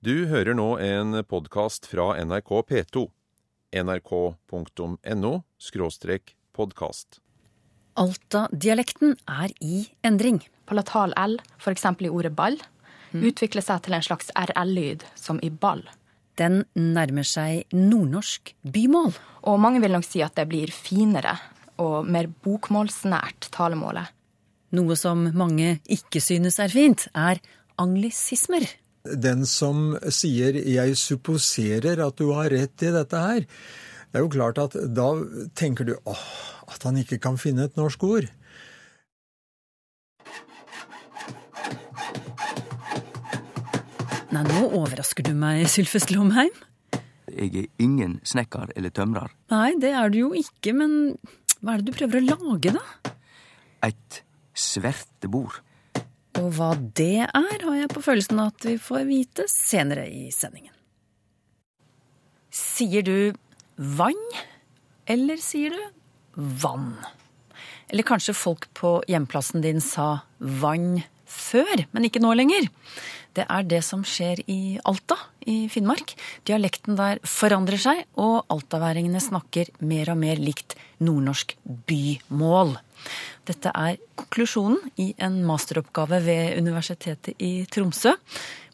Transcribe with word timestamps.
Du 0.00 0.30
hører 0.30 0.56
nå 0.56 0.78
en 0.80 1.18
podkast 1.28 1.84
fra 1.84 2.14
NRK 2.24 2.54
P2. 2.70 3.02
nrk.no 3.84 5.32
podkast. 6.56 7.18
Alta-dialekten 8.00 9.12
er 9.28 9.52
i 9.60 9.82
endring. 10.00 10.40
Palatal 10.64 11.12
L, 11.20 11.36
f.eks. 11.60 11.84
i 12.00 12.08
ordet 12.08 12.32
ball, 12.32 12.56
utvikler 13.12 13.60
seg 13.60 13.84
til 13.84 13.98
en 13.98 14.08
slags 14.08 14.32
RL-lyd, 14.32 15.04
som 15.20 15.36
i 15.44 15.52
ball. 15.52 15.84
Den 16.40 16.62
nærmer 16.72 17.28
seg 17.28 17.68
nordnorsk 17.76 18.54
bymål. 18.72 19.12
Og 19.52 19.60
mange 19.60 19.84
vil 19.84 19.92
nok 19.92 20.08
si 20.08 20.24
at 20.24 20.40
det 20.40 20.48
blir 20.48 20.72
finere 20.72 21.36
og 21.76 22.08
mer 22.08 22.32
bokmålsnært 22.40 23.52
talemålet. 23.52 24.08
Noe 24.72 24.96
som 24.96 25.28
mange 25.36 25.76
ikke 25.84 26.24
synes 26.24 26.56
er 26.56 26.72
fint, 26.72 27.10
er 27.12 27.44
anglisismer. 27.76 28.64
Den 29.04 29.46
som 29.46 29.96
sier 30.12 30.52
'jeg 30.52 30.96
supposerer 30.96 32.06
at 32.06 32.16
du 32.16 32.32
har 32.32 32.50
rett 32.50 32.82
i 32.82 32.90
dette 32.92 33.16
her', 33.16 33.46
det 34.12 34.18
er 34.18 34.22
jo 34.26 34.28
klart 34.28 34.58
at 34.58 34.74
da 34.94 35.14
tenker 35.54 35.84
du 35.86 35.94
åh, 36.04 36.26
at 36.68 36.82
han 36.82 36.96
ikke 36.96 37.18
kan 37.18 37.38
finne 37.38 37.64
et 37.64 37.76
norsk 37.76 38.02
ord. 38.04 38.26
Nei, 44.30 44.42
nå 44.46 44.66
overrasker 44.78 45.26
du 45.26 45.32
meg, 45.34 45.64
Sylfest 45.66 46.10
Lomheim. 46.10 46.52
Jeg 47.30 47.54
er 47.56 47.66
ingen 47.78 48.20
snekker 48.26 48.70
eller 48.76 48.90
tømrer. 48.90 49.30
Nei, 49.50 49.74
det 49.80 49.90
er 49.90 50.10
du 50.10 50.18
jo 50.18 50.30
ikke, 50.34 50.74
men 50.74 51.16
hva 51.62 51.74
er 51.74 51.82
det 51.82 51.90
du 51.90 51.96
prøver 51.98 52.20
å 52.20 52.26
lage, 52.28 52.74
da? 52.76 53.14
Et 53.86 54.22
svertebord. 54.54 55.62
Og 56.40 56.54
hva 56.56 56.72
det 56.96 57.26
er, 57.26 57.62
har 57.62 57.76
jeg 57.76 57.92
på 57.92 58.02
følelsen 58.04 58.40
at 58.42 58.64
vi 58.64 58.76
får 58.80 59.06
vite 59.08 59.46
senere 59.50 60.06
i 60.08 60.30
sendingen. 60.32 60.72
Sier 62.50 63.04
du 63.06 63.32
vann, 63.76 64.18
eller 65.10 65.40
sier 65.40 65.76
du 65.76 66.40
vann? 66.62 66.94
Eller 67.90 68.06
kanskje 68.06 68.36
folk 68.36 68.68
på 68.78 68.98
hjemplassen 69.10 69.64
din 69.64 69.82
sa 69.84 70.22
vann 70.38 71.02
før, 71.30 71.86
men 71.94 72.06
ikke 72.06 72.22
nå 72.22 72.34
lenger. 72.36 72.68
Det 73.36 73.44
er 73.46 73.66
det 73.70 73.80
som 73.86 74.02
skjer 74.06 74.42
i 74.50 74.78
Alta 74.88 75.16
i 75.46 75.68
Finnmark. 75.70 76.16
Dialekten 76.48 76.98
der 76.98 77.20
forandrer 77.22 77.78
seg, 77.78 78.02
og 78.18 78.42
altaværingene 78.50 79.22
snakker 79.22 79.70
mer 79.86 80.10
og 80.10 80.18
mer 80.18 80.40
likt 80.42 80.74
nordnorsk 80.98 81.54
bymål. 81.86 82.74
Dette 83.48 83.70
er 83.70 84.00
konklusjonen 84.18 84.90
i 85.00 85.12
en 85.22 85.40
masteroppgave 85.46 86.20
ved 86.26 86.58
Universitetet 86.58 87.38
i 87.38 87.64
Tromsø. 87.70 88.16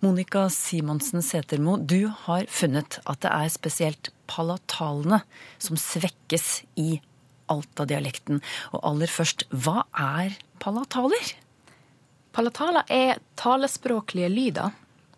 Monica 0.04 0.46
Simonsen 0.52 1.22
Setermo, 1.24 1.76
du 1.76 2.08
har 2.26 2.48
funnet 2.52 2.98
at 3.04 3.22
det 3.24 3.32
er 3.32 3.52
spesielt 3.52 4.10
palatalene 4.30 5.22
som 5.62 5.78
svekkes 5.80 6.62
i 6.80 6.96
Alta-dialekten. 7.52 8.40
Og 8.74 8.80
aller 8.88 9.10
først, 9.10 9.46
hva 9.52 9.84
er 9.92 10.34
palataler? 10.62 11.36
Palataler 12.36 12.82
er 12.92 13.18
talespråklige 13.34 14.28
lyder. 14.28 14.70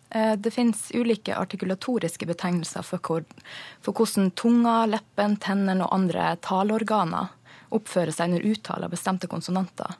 Eh, 0.09 0.35
Det 0.35 0.51
finnes 0.51 0.91
ulike 0.95 1.35
artikulatoriske 1.35 2.25
betegnelser 2.25 2.81
for, 2.81 3.03
hvor, 3.03 3.25
for 3.81 3.91
hvordan 3.91 4.31
tunga, 4.31 4.85
leppen, 4.87 5.35
tennene 5.35 5.83
og 5.83 5.93
andre 5.97 6.37
taleorganer 6.39 7.27
oppfører 7.75 8.15
seg 8.15 8.31
når 8.31 8.47
uttaler 8.53 8.93
bestemte 8.93 9.27
konsonanter. 9.27 9.97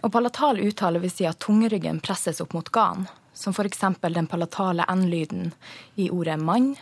Og 0.00 0.12
palatal 0.14 0.62
uttale 0.64 1.02
vil 1.02 1.12
si 1.12 1.26
at 1.28 1.38
tungeryggen 1.44 2.00
presses 2.00 2.40
opp 2.40 2.56
mot 2.56 2.72
gan, 2.72 3.04
som 3.34 3.52
f.eks. 3.52 3.84
den 4.00 4.30
palatale 4.30 4.88
n-lyden 4.88 5.52
i 5.96 6.08
ordet 6.08 6.38
mann, 6.40 6.72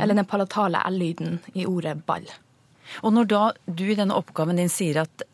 eller 0.00 0.14
den 0.14 0.24
palatale 0.24 0.80
l-lyden 0.88 1.40
i 1.52 1.66
ordet 1.68 1.98
ball. 2.06 2.24
Og 3.04 3.12
når 3.12 3.28
da 3.28 3.44
du 3.66 3.84
i 3.90 3.98
denne 3.98 4.16
oppgaven 4.16 4.56
din 4.56 4.72
sier 4.72 5.04
at 5.04 5.28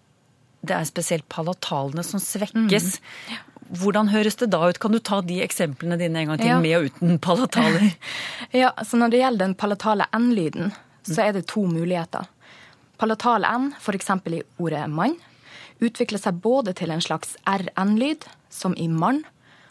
det 0.62 0.74
er 0.76 0.84
spesielt 0.86 1.28
palatalene 1.28 2.04
som 2.06 2.20
svekkes, 2.22 2.98
hvordan 3.80 4.08
høres 4.12 4.36
det 4.36 4.50
da 4.52 4.68
ut? 4.68 4.78
Kan 4.82 4.92
du 4.92 4.98
ta 5.00 5.20
de 5.24 5.40
eksemplene 5.44 5.96
dine 5.98 6.20
en 6.22 6.28
gang 6.32 6.38
til, 6.38 6.46
Ja. 6.52 6.60
med 6.60 6.76
og 6.76 6.84
uten 6.90 7.18
palataler? 7.18 7.94
Ja, 8.52 8.72
så 8.84 8.96
Når 9.00 9.10
det 9.10 9.20
gjelder 9.22 9.38
den 9.46 9.54
palatale 9.54 10.06
n-lyden, 10.12 10.72
så 11.04 11.22
er 11.28 11.32
det 11.32 11.46
to 11.48 11.64
muligheter. 11.66 12.26
Palatal 12.98 13.44
n, 13.44 13.72
f.eks. 13.80 14.10
i 14.26 14.42
ordet 14.60 14.88
mann, 14.90 15.16
utvikler 15.80 16.18
seg 16.20 16.40
både 16.44 16.74
til 16.78 16.90
en 16.90 17.00
slags 17.00 17.36
rn-lyd, 17.48 18.28
som 18.50 18.74
i 18.76 18.86
mann, 18.88 19.24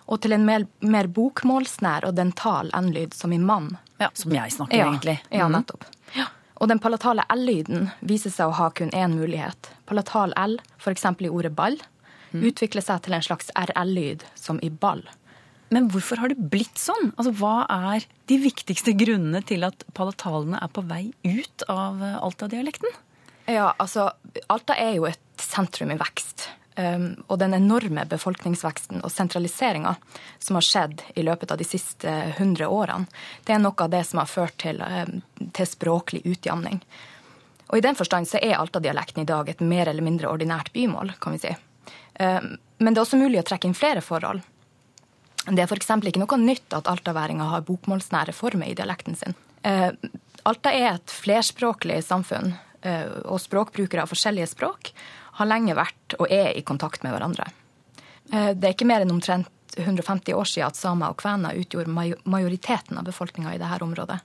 og 0.07 0.19
til 0.21 0.33
en 0.33 0.43
mer, 0.45 0.65
mer 0.81 1.07
bokmålsnær 1.07 2.03
og 2.09 2.15
dental 2.17 2.71
n-lyd, 2.75 3.13
som 3.13 3.31
i 3.31 3.37
mann. 3.39 3.77
Ja, 4.01 4.09
som 4.13 4.33
jeg 4.33 4.51
snakker, 4.51 4.75
Ja, 4.77 4.89
egentlig. 4.89 5.19
ja 5.31 5.47
nettopp. 5.47 5.85
nettopp. 6.15 6.37
Og 6.61 6.67
den 6.69 6.79
palatale 6.79 7.23
l-lyden 7.33 7.87
viser 8.05 8.29
seg 8.29 8.49
å 8.49 8.53
ha 8.53 8.69
kun 8.69 8.91
én 8.91 9.15
mulighet. 9.17 9.71
Palatal 9.89 10.33
l, 10.37 10.57
f.eks. 10.77 11.05
i 11.21 11.29
ordet 11.29 11.55
ball, 11.55 11.77
Mhm. 12.31 12.45
utvikler 12.47 12.81
seg 12.81 13.01
til 13.03 13.13
en 13.13 13.21
slags 13.21 13.51
rl-lyd, 13.55 14.23
som 14.35 14.59
i 14.63 14.69
ball. 14.69 15.03
Men 15.71 15.87
hvorfor 15.89 16.19
har 16.19 16.27
det 16.27 16.49
blitt 16.51 16.75
sånn? 16.75 17.13
Altså, 17.15 17.31
Hva 17.31 17.65
er 17.69 18.05
de 18.27 18.37
viktigste 18.37 18.93
grunnene 18.97 19.43
til 19.45 19.63
at 19.63 19.85
palatalene 19.93 20.59
er 20.61 20.67
på 20.67 20.83
vei 20.83 21.13
ut 21.23 21.63
av 21.69 22.01
eh, 22.03 22.17
Alta-dialekten? 22.19 22.91
Ja, 23.47 23.73
altså, 23.79 24.11
Alta 24.49 24.75
er 24.75 24.95
jo 24.95 25.05
et 25.05 25.19
sentrum 25.37 25.91
i 25.91 25.99
vekst. 25.99 26.49
Um, 26.77 27.23
og 27.27 27.37
den 27.39 27.53
enorme 27.53 28.05
befolkningsveksten 28.07 29.01
og 29.03 29.11
sentraliseringa 29.11 29.97
som 30.39 30.55
har 30.55 30.63
skjedd 30.63 31.01
i 31.19 31.23
løpet 31.27 31.51
av 31.51 31.59
de 31.59 31.67
siste 31.67 32.07
100 32.37 32.63
årene, 32.63 33.09
det 33.43 33.57
er 33.57 33.59
noe 33.59 33.75
av 33.75 33.89
det 33.91 34.05
som 34.07 34.21
har 34.21 34.29
ført 34.31 34.55
til, 34.63 34.79
um, 34.79 35.19
til 35.51 35.67
språklig 35.67 36.23
utjamning. 36.23 36.79
Og 37.71 37.77
i 37.77 37.83
den 37.83 37.99
forstand 37.99 38.27
så 38.27 38.39
er 38.39 38.55
Alta-dialekten 38.55 39.23
i 39.23 39.27
dag 39.27 39.51
et 39.51 39.59
mer 39.59 39.91
eller 39.91 40.03
mindre 40.03 40.31
ordinært 40.31 40.71
bymål, 40.71 41.11
kan 41.19 41.35
vi 41.35 41.43
si. 41.43 41.51
Um, 42.19 42.55
men 42.81 42.93
det 42.93 42.99
er 42.99 43.05
også 43.05 43.19
mulig 43.19 43.39
å 43.41 43.45
trekke 43.47 43.69
inn 43.69 43.77
flere 43.77 44.01
forhold. 44.05 44.41
Det 45.45 45.63
er 45.63 45.69
f.eks. 45.69 45.89
ikke 45.89 46.21
noe 46.21 46.37
nytt 46.41 46.73
at 46.77 46.89
altaværinger 46.89 47.49
har 47.49 47.63
bokmålsnære 47.65 48.33
former 48.37 48.69
i 48.69 48.75
dialekten 48.77 49.17
sin. 49.17 49.37
Eh, 49.65 49.89
Alta 50.49 50.73
er 50.73 50.95
et 50.95 51.13
flerspråklig 51.13 51.99
samfunn, 52.05 52.53
eh, 52.81 53.07
og 53.25 53.41
språkbrukere 53.41 54.05
av 54.05 54.09
forskjellige 54.09 54.51
språk 54.53 54.91
har 55.39 55.49
lenge 55.49 55.77
vært 55.77 56.15
og 56.19 56.29
er 56.29 56.53
i 56.57 56.63
kontakt 56.65 57.03
med 57.05 57.13
hverandre. 57.13 57.49
Eh, 58.31 58.53
det 58.53 58.69
er 58.69 58.75
ikke 58.75 58.89
mer 58.89 59.05
enn 59.05 59.13
omtrent 59.13 59.49
150 59.77 60.33
år 60.35 60.49
siden 60.49 60.67
at 60.67 60.77
samer 60.77 61.13
og 61.13 61.21
kvener 61.21 61.57
utgjorde 61.57 62.17
majoriteten 62.25 62.97
av 62.97 63.07
befolkninga 63.07 63.55
i 63.55 63.61
dette 63.61 63.85
området. 63.85 64.19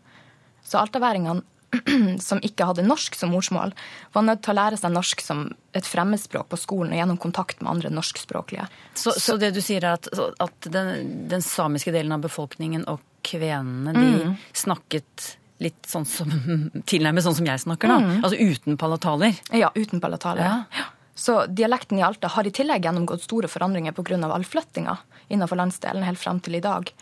Så 0.67 0.81
altaværingene 0.81 1.45
som 2.29 2.41
ikke 2.45 2.69
hadde 2.69 2.87
norsk 2.87 3.17
som 3.19 3.33
morsmål, 3.35 3.75
var 4.15 4.27
nødt 4.27 4.43
til 4.45 4.55
å 4.55 4.59
lære 4.59 4.81
seg 4.81 4.95
norsk 4.95 5.25
som 5.25 5.47
et 5.77 5.87
fremmedspråk 5.89 6.49
på 6.53 6.61
skolen 6.61 6.95
og 6.95 7.01
gjennom 7.01 7.21
kontakt 7.21 7.63
med 7.63 7.73
andre 7.75 7.93
norskspråklige. 7.95 8.69
Så, 8.95 9.15
så 9.21 9.39
det 9.41 9.53
du 9.57 9.63
sier 9.65 9.85
er 9.85 9.99
at, 9.99 10.11
at 10.43 10.71
den, 10.73 11.29
den 11.31 11.45
samiske 11.45 11.95
delen 11.95 12.17
av 12.17 12.25
befolkningen 12.25 12.87
og 12.91 13.05
kvenene, 13.27 13.95
de 13.97 14.35
snakket 14.57 15.33
litt 15.63 15.89
sånn 15.89 16.05
som 16.09 16.31
Tilnærmet 16.91 17.25
sånn 17.25 17.39
som 17.39 17.49
jeg 17.49 17.63
snakker, 17.63 17.91
da. 17.91 18.19
Altså 18.21 18.37
uten 18.37 18.77
palataler. 18.81 19.39
Ja, 19.57 19.73
uten 19.75 20.03
palataler. 20.05 20.45
Ja. 20.45 20.59
Ja. 20.77 20.93
Så 21.17 21.47
dialekten 21.49 21.99
i 21.99 22.05
Alta 22.05 22.29
har 22.29 22.45
i 22.45 22.53
tillegg 22.53 22.85
gjennomgått 22.85 23.25
store 23.25 23.49
forandringer 23.49 23.95
pga. 23.97 24.19
all 24.29 24.45
flyttinga 24.45 24.99
innenfor 25.33 25.57
landsdelen 25.57 26.05
helt 26.05 26.21
frem 26.21 26.41
til 26.45 26.59
i 26.59 26.61
dag. 26.61 26.93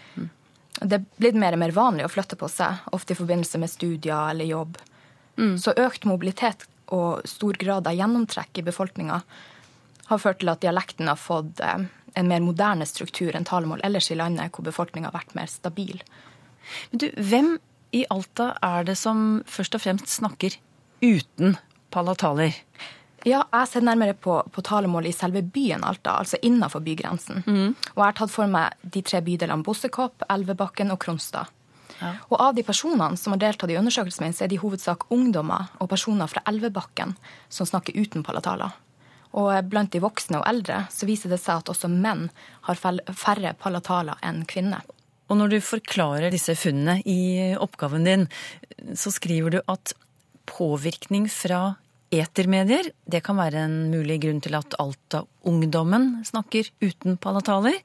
Det 0.81 0.99
er 0.99 1.07
blitt 1.21 1.39
mer 1.39 1.55
og 1.55 1.63
mer 1.63 1.75
vanlig 1.75 2.07
å 2.07 2.11
flytte 2.11 2.39
på 2.39 2.49
seg, 2.51 2.83
ofte 2.93 3.15
i 3.15 3.19
forbindelse 3.19 3.61
med 3.63 3.71
studier 3.71 4.31
eller 4.33 4.49
jobb. 4.49 4.79
Så 5.59 5.75
økt 5.79 6.07
mobilitet 6.07 6.67
og 6.95 7.25
stor 7.27 7.57
grad 7.59 7.89
av 7.91 7.97
gjennomtrekk 7.97 8.61
i 8.61 8.67
befolkninga 8.67 9.21
har 10.11 10.21
ført 10.21 10.43
til 10.43 10.53
at 10.53 10.63
dialekten 10.63 11.09
har 11.09 11.19
fått 11.19 11.63
eh, 11.65 11.87
en 12.15 12.29
mer 12.31 12.43
moderne 12.45 12.87
struktur 12.87 13.35
enn 13.35 13.47
talemål 13.49 13.83
ellers 13.87 14.11
i 14.13 14.19
landet, 14.19 14.53
hvor 14.53 14.67
befolkninga 14.67 15.11
har 15.11 15.17
vært 15.17 15.35
mer 15.39 15.51
stabil. 15.51 16.03
Men 16.91 17.03
du, 17.03 17.09
hvem 17.17 17.55
i 17.97 18.05
Alta 18.13 18.53
er 18.65 18.87
det 18.89 18.99
som 19.01 19.41
først 19.49 19.79
og 19.79 19.85
fremst 19.85 20.13
snakker 20.13 20.59
uten 21.05 21.57
palataler? 21.95 22.57
Ja, 23.25 23.43
jeg 23.53 23.69
ser 23.71 23.85
nærmere 23.85 24.15
på, 24.15 24.37
på 24.53 24.63
talemålet 24.65 25.15
i 25.15 25.17
selve 25.17 25.41
byen 25.43 25.85
Alta, 25.85 26.19
altså 26.21 26.37
innenfor 26.43 26.85
bygrensen. 26.85 27.43
Og 27.95 28.01
jeg 28.01 28.05
har 28.05 28.17
tatt 28.19 28.33
for 28.33 28.51
meg 28.51 28.77
de 28.83 29.03
tre 29.03 29.23
bydelene 29.25 29.65
Bossekopp, 29.65 30.27
Elvebakken 30.29 30.93
og 30.93 31.01
Kronstad. 31.01 31.49
Og 32.29 32.37
av 32.41 32.55
de 32.57 32.65
personene 32.67 33.17
som 33.17 33.33
har 33.33 33.41
deltatt 33.41 33.71
i 33.71 33.79
undersøkelsen 33.81 34.27
min, 34.27 34.35
så 34.37 34.45
er 34.45 34.51
det 34.53 34.59
i 34.59 34.63
hovedsak 34.63 35.07
ungdommer 35.15 35.71
og 35.81 35.89
personer 35.89 36.29
fra 36.29 36.43
Elvebakken 36.51 37.15
som 37.49 37.69
snakker 37.69 37.97
uten 37.97 38.25
palataler. 38.27 38.75
Og 39.35 39.51
blant 39.67 39.91
de 39.91 40.03
voksne 40.03 40.39
og 40.39 40.47
eldre 40.47 40.85
så 40.95 41.09
viser 41.09 41.33
det 41.33 41.41
seg 41.43 41.63
at 41.63 41.71
også 41.73 41.91
menn 41.91 42.29
har 42.69 42.79
færre 42.79 43.55
palataler 43.59 44.21
enn 44.23 44.45
kvinner. 44.51 44.85
Og 45.33 45.39
når 45.41 45.55
du 45.55 45.61
forklarer 45.65 46.31
disse 46.31 46.55
funnene 46.59 47.01
i 47.09 47.55
oppgaven 47.57 48.05
din, 48.07 48.27
så 48.95 49.11
skriver 49.15 49.57
du 49.57 49.61
at 49.65 49.95
påvirkning 50.51 51.27
fra 51.33 51.77
etermedier. 52.23 52.91
Det 53.07 53.21
kan 53.25 53.37
være 53.39 53.65
en 53.67 53.77
mulig 53.93 54.21
grunn 54.23 54.41
til 54.45 54.55
at 54.59 54.77
Alta-ungdommen 54.81 56.25
snakker 56.27 56.69
uten 56.85 57.17
palataler. 57.23 57.77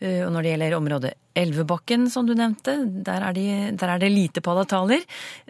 Eh, 0.00 0.20
Og 0.26 0.32
når 0.34 0.42
det 0.42 0.52
gjelder 0.54 0.76
området 0.78 1.12
Elvebakken, 1.40 2.08
som 2.10 2.26
du 2.26 2.34
nevnte, 2.34 2.74
der 3.06 3.22
er, 3.28 3.32
de, 3.36 3.46
der 3.78 3.94
er 3.94 4.02
det 4.02 4.10
lite 4.12 4.42
palataler. 4.42 5.04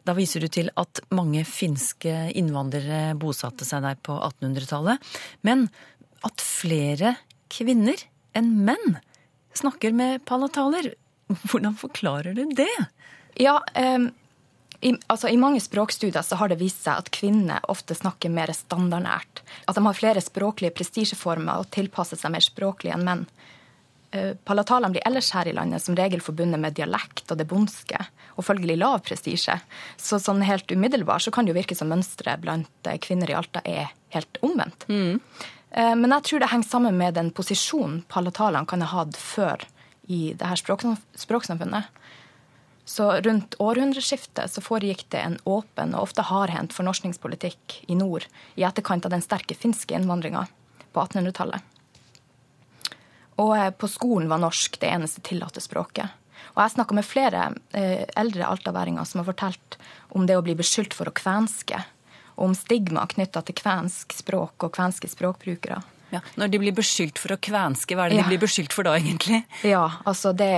Da 0.04 0.14
viser 0.14 0.44
du 0.44 0.48
til 0.52 0.70
at 0.76 1.00
mange 1.10 1.44
finske 1.48 2.30
innvandrere 2.36 3.16
bosatte 3.18 3.64
seg 3.64 3.82
der 3.86 3.96
på 3.96 4.18
1800-tallet. 4.18 5.00
Men 5.42 5.68
at 6.26 6.44
flere 6.44 7.16
kvinner 7.50 7.96
enn 8.36 8.52
menn 8.68 8.98
snakker 9.56 9.92
med 9.96 10.24
palataler. 10.28 10.92
Hvordan 11.48 11.74
forklarer 11.80 12.36
du 12.36 12.44
det? 12.54 12.70
Ja, 13.40 13.60
em, 13.78 14.10
i, 14.80 14.94
altså 15.12 15.28
I 15.28 15.36
mange 15.36 15.60
språkstudier 15.60 16.24
så 16.24 16.38
har 16.40 16.48
det 16.48 16.60
vist 16.60 16.84
seg 16.86 17.02
at 17.02 17.10
kvinner 17.12 17.64
ofte 17.68 17.94
snakker 17.96 18.32
mer 18.32 18.52
standardnært. 18.56 19.42
At 19.68 19.76
de 19.76 19.84
har 19.84 19.96
flere 19.96 20.22
språklige 20.24 20.72
prestisjeformer 20.76 21.60
og 21.60 21.68
tilpasser 21.74 22.20
seg 22.20 22.32
mer 22.32 22.44
språklig 22.44 22.94
enn 22.94 23.04
menn. 23.04 23.26
Eh, 24.16 24.32
Palatalene 24.48 24.96
blir 24.96 25.04
ellers 25.06 25.28
her 25.36 25.50
i 25.50 25.54
landet 25.56 25.84
som 25.84 25.98
regel 25.98 26.24
forbundet 26.24 26.62
med 26.62 26.78
dialekt 26.78 27.28
og 27.28 27.38
det 27.38 27.48
bondske, 27.50 28.00
og 28.40 28.46
følgelig 28.46 28.78
lav 28.80 29.02
prestisje. 29.04 29.58
Så 30.00 30.18
sånn 30.22 30.40
helt 30.48 30.72
umiddelbart 30.72 31.26
så 31.26 31.34
kan 31.34 31.44
det 31.44 31.52
jo 31.52 31.60
virke 31.60 31.76
som 31.76 31.92
mønsteret 31.92 32.40
blant 32.40 32.88
eh, 32.88 33.00
kvinner 33.04 33.30
i 33.30 33.36
Alta 33.36 33.62
er 33.68 33.92
helt 34.16 34.40
omvendt. 34.46 34.88
Mm. 34.88 35.20
Men 35.70 36.10
jeg 36.10 36.24
tror 36.26 36.40
det 36.42 36.48
henger 36.50 36.66
sammen 36.66 36.96
med 36.98 37.14
den 37.14 37.28
posisjonen 37.30 38.00
palatalene 38.10 38.66
kan 38.66 38.80
ha 38.82 38.88
hatt 38.90 39.14
før 39.14 39.62
i 40.10 40.32
det 40.34 40.48
her 40.50 40.58
språk, 40.58 40.82
språksamfunnet. 41.14 41.86
Så 42.90 43.12
rundt 43.12 43.54
århundreskiftet 43.62 44.50
så 44.50 44.60
foregikk 44.60 45.04
det 45.14 45.20
en 45.22 45.36
åpen 45.46 45.92
og 45.94 46.08
ofte 46.08 46.24
hardhendt 46.26 46.72
fornorskningspolitikk 46.74 47.76
i 47.86 47.94
nord 47.94 48.24
i 48.58 48.64
etterkant 48.66 49.04
av 49.06 49.12
den 49.14 49.22
sterke 49.22 49.54
finske 49.54 49.94
innvandringa 49.94 50.42
på 50.90 51.04
1800-tallet. 51.04 51.62
Og 53.38 53.52
eh, 53.54 53.70
på 53.70 53.86
skolen 53.94 54.26
var 54.32 54.42
norsk 54.42 54.80
det 54.82 54.90
eneste 54.90 55.22
tillatte 55.22 55.62
språket. 55.62 56.10
Og 56.56 56.58
jeg 56.64 56.74
snakka 56.74 56.98
med 56.98 57.06
flere 57.06 57.44
eh, 57.78 58.08
eldre 58.18 58.50
altaværinger 58.50 59.06
som 59.06 59.22
har 59.22 59.30
fortalt 59.30 59.78
om 60.10 60.26
det 60.26 60.40
å 60.40 60.42
bli 60.42 60.58
beskyldt 60.58 60.98
for 60.98 61.06
å 61.06 61.14
kvenske, 61.14 61.78
og 62.34 62.48
om 62.50 62.58
stigma 62.58 63.06
knytta 63.14 63.44
til 63.46 63.60
kvensk 63.62 64.18
språk 64.18 64.66
og 64.66 64.74
kvenske 64.74 65.14
språkbrukere. 65.14 65.78
Ja, 66.10 66.20
når 66.40 66.50
de 66.50 66.58
blir 66.62 66.74
beskyldt 66.74 67.18
for 67.22 67.34
å 67.34 67.38
kvenske, 67.38 67.94
hva 67.94 68.06
er 68.06 68.10
det 68.14 68.16
Ja. 68.18 68.24
de 68.26 68.32
blir 68.32 68.42
beskyldt 68.42 68.72
for 68.74 68.86
da, 68.88 68.96
egentlig? 68.98 69.44
Ja, 69.66 69.84
altså 70.04 70.32
det, 70.34 70.50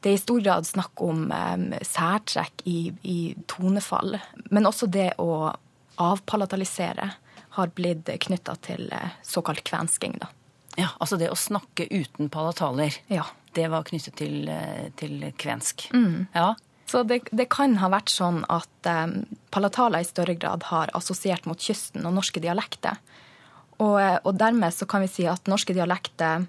det 0.00 0.10
er 0.10 0.18
i 0.18 0.20
stor 0.20 0.40
grad 0.44 0.68
snakk 0.68 1.00
om 1.00 1.26
um, 1.32 1.66
særtrekk 1.86 2.64
i, 2.68 2.92
i 3.02 3.18
tonefall. 3.48 4.18
Men 4.50 4.68
også 4.68 4.86
det 4.92 5.14
å 5.18 5.54
avpalatalisere 6.00 7.10
har 7.56 7.72
blitt 7.74 8.08
knytta 8.26 8.54
til 8.62 8.88
eh, 8.94 9.16
såkalt 9.26 9.64
kvensking, 9.66 10.18
da. 10.22 10.28
Ja, 10.78 10.92
altså 11.02 11.18
det 11.18 11.30
å 11.32 11.36
snakke 11.38 11.88
uten 11.90 12.30
palataler. 12.32 12.94
Ja. 13.10 13.24
Det 13.56 13.66
var 13.72 13.82
knyttet 13.88 14.14
til, 14.20 14.44
eh, 14.48 14.90
til 14.96 15.24
kvensk. 15.36 15.88
Ja. 16.36 16.52
Så 16.90 17.02
det, 17.06 17.24
det 17.34 17.48
kan 17.50 17.76
ha 17.82 17.88
vært 17.90 18.10
sånn 18.10 18.44
at 18.50 18.86
um, 18.86 19.16
palataler 19.54 20.02
i 20.02 20.08
større 20.08 20.34
grad 20.38 20.64
har 20.70 20.90
assosiert 20.98 21.46
mot 21.46 21.58
kysten 21.60 22.06
og 22.06 22.14
norske 22.16 22.42
dialekter. 22.42 22.98
Og, 23.80 23.96
eh, 24.00 24.18
og 24.24 24.36
dermed 24.38 24.74
så 24.76 24.86
kan 24.88 25.04
vi 25.04 25.10
si 25.10 25.26
at 25.28 25.48
norske 25.50 25.74
dialekter 25.76 26.44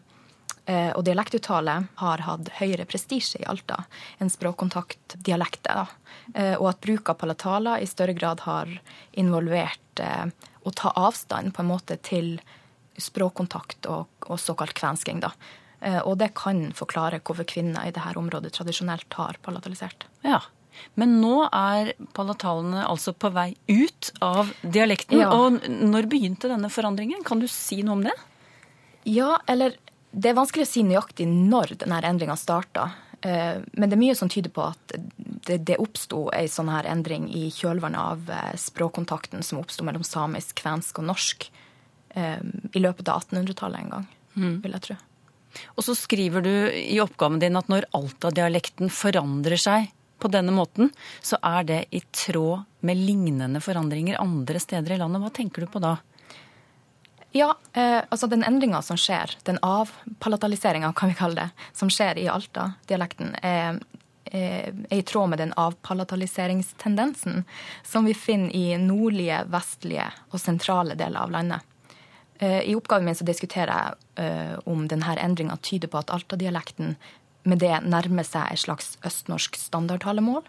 eh, 0.65 0.91
og 0.91 1.03
dialektuttale 1.07 1.77
har 2.01 2.25
hatt 2.27 2.51
høyere 2.59 2.87
prestisje 2.89 3.41
i 3.41 3.47
Alta 3.49 3.83
enn 4.19 4.31
språkkontaktdialekter. 4.31 5.95
Eh, 6.35 6.55
og 6.57 6.71
at 6.73 6.81
bruk 6.83 7.13
av 7.13 7.19
palataler 7.21 7.83
i 7.83 7.89
større 7.89 8.15
grad 8.17 8.43
har 8.47 8.71
involvert 9.11 9.79
å 10.01 10.71
ta 10.71 10.93
avstand 10.95 11.51
på 11.53 11.61
en 11.61 11.67
måte 11.67 11.97
til 11.99 12.37
språkkontakt 13.01 13.89
og, 13.91 14.07
og 14.31 14.39
såkalt 14.39 14.73
kvensking. 14.77 15.19
da. 15.19 15.33
Og 16.07 16.15
det 16.21 16.29
kan 16.37 16.69
forklare 16.77 17.19
hvorfor 17.19 17.45
kvinner 17.49 17.83
i 17.83 17.91
dette 17.91 18.13
området 18.17 18.53
tradisjonelt 18.55 19.19
har 19.19 19.37
palatalisert. 19.43 20.07
ja. 20.23 20.39
Men 20.99 21.17
nå 21.21 21.45
er 21.47 21.93
palatalene 22.15 22.85
altså 22.87 23.13
på 23.13 23.31
vei 23.35 23.51
ut 23.67 24.11
av 24.23 24.51
dialekten. 24.61 25.19
Ja. 25.21 25.31
Og 25.35 25.61
når 25.67 26.09
begynte 26.11 26.51
denne 26.51 26.71
forandringen? 26.71 27.23
Kan 27.27 27.43
du 27.43 27.47
si 27.51 27.81
noe 27.83 27.99
om 27.99 28.03
det? 28.05 28.15
Ja, 29.09 29.39
eller 29.49 29.75
det 30.11 30.31
er 30.31 30.37
vanskelig 30.37 30.67
å 30.67 30.71
si 30.71 30.83
nøyaktig 30.85 31.27
når 31.29 31.77
denne 31.83 32.01
endringa 32.07 32.35
starta. 32.39 32.89
Eh, 33.21 33.61
Men 33.73 33.89
det 33.89 33.95
er 33.97 34.01
mye 34.01 34.17
som 34.17 34.29
tyder 34.29 34.51
på 34.53 34.65
at 34.71 34.95
det, 35.17 35.61
det 35.67 35.79
oppsto 35.81 36.27
ei 36.35 36.47
sånn 36.51 36.71
her 36.71 36.89
endring 36.89 37.29
i 37.29 37.47
kjølvannet 37.53 38.01
av 38.01 38.31
eh, 38.33 38.55
språkkontakten 38.59 39.45
som 39.45 39.61
oppsto 39.61 39.85
mellom 39.87 40.03
samisk, 40.05 40.57
kvensk 40.61 40.99
og 41.01 41.07
norsk 41.11 41.47
eh, 42.15 42.41
i 42.73 42.83
løpet 42.83 43.09
av 43.09 43.23
1800-tallet 43.23 43.85
en 43.85 43.95
gang, 43.95 44.11
vil 44.63 44.77
jeg 44.77 44.85
tro. 44.89 44.99
Og 45.75 45.83
så 45.83 45.95
skriver 45.99 46.43
du 46.45 46.53
i 46.71 46.99
oppgaven 47.03 47.41
din 47.41 47.59
at 47.59 47.67
når 47.71 47.89
Alta-dialekten 47.97 48.91
forandrer 48.93 49.59
seg 49.59 49.89
på 50.21 50.31
denne 50.31 50.53
måten, 50.55 50.91
så 51.21 51.39
er 51.41 51.67
det 51.67 51.81
i 51.91 52.03
tråd 52.13 52.67
med 52.85 52.99
lignende 53.01 53.61
forandringer 53.63 54.21
andre 54.21 54.61
steder 54.61 54.95
i 54.95 55.01
landet. 55.01 55.23
Hva 55.23 55.33
tenker 55.33 55.65
du 55.65 55.71
på 55.71 55.81
da? 55.83 55.97
Ja, 57.31 57.53
eh, 57.73 58.01
altså 58.09 58.27
den 58.27 58.43
endringa 58.43 58.81
som 58.83 58.99
skjer, 58.99 59.37
den 59.47 59.59
avpalataliseringa 59.63 60.91
kan 60.97 61.13
vi 61.13 61.17
kalle 61.19 61.45
det, 61.45 61.65
som 61.77 61.89
skjer 61.91 62.19
i 62.19 62.27
Alta-dialekten, 62.31 63.35
er, 63.41 63.79
er 64.31 64.73
er 64.89 64.97
i 64.99 65.03
tråd 65.03 65.29
med 65.29 65.41
den 65.41 65.53
avpalataliseringstendensen 65.59 67.43
som 67.83 68.05
vi 68.05 68.13
finner 68.13 68.55
i 68.55 68.77
nordlige, 68.79 69.41
vestlige 69.51 70.07
og 70.31 70.39
sentrale 70.39 70.95
deler 70.95 71.25
av 71.25 71.33
landet. 71.33 71.67
Eh, 72.39 72.61
I 72.61 72.75
oppgaven 72.75 73.05
min 73.05 73.17
så 73.17 73.27
diskuterer 73.27 73.73
jeg 73.73 74.25
eh, 74.25 74.55
om 74.65 74.87
denne 74.89 75.17
endringa 75.19 75.57
tyder 75.61 75.91
på 75.91 75.99
at 75.99 76.13
Alta-dialekten 76.13 76.95
med 77.43 77.61
det 77.63 77.75
nærmer 77.83 78.27
seg 78.27 78.51
et 78.51 78.63
slags 78.63 78.95
østnorsk 79.07 79.57
standardtalemål, 79.59 80.43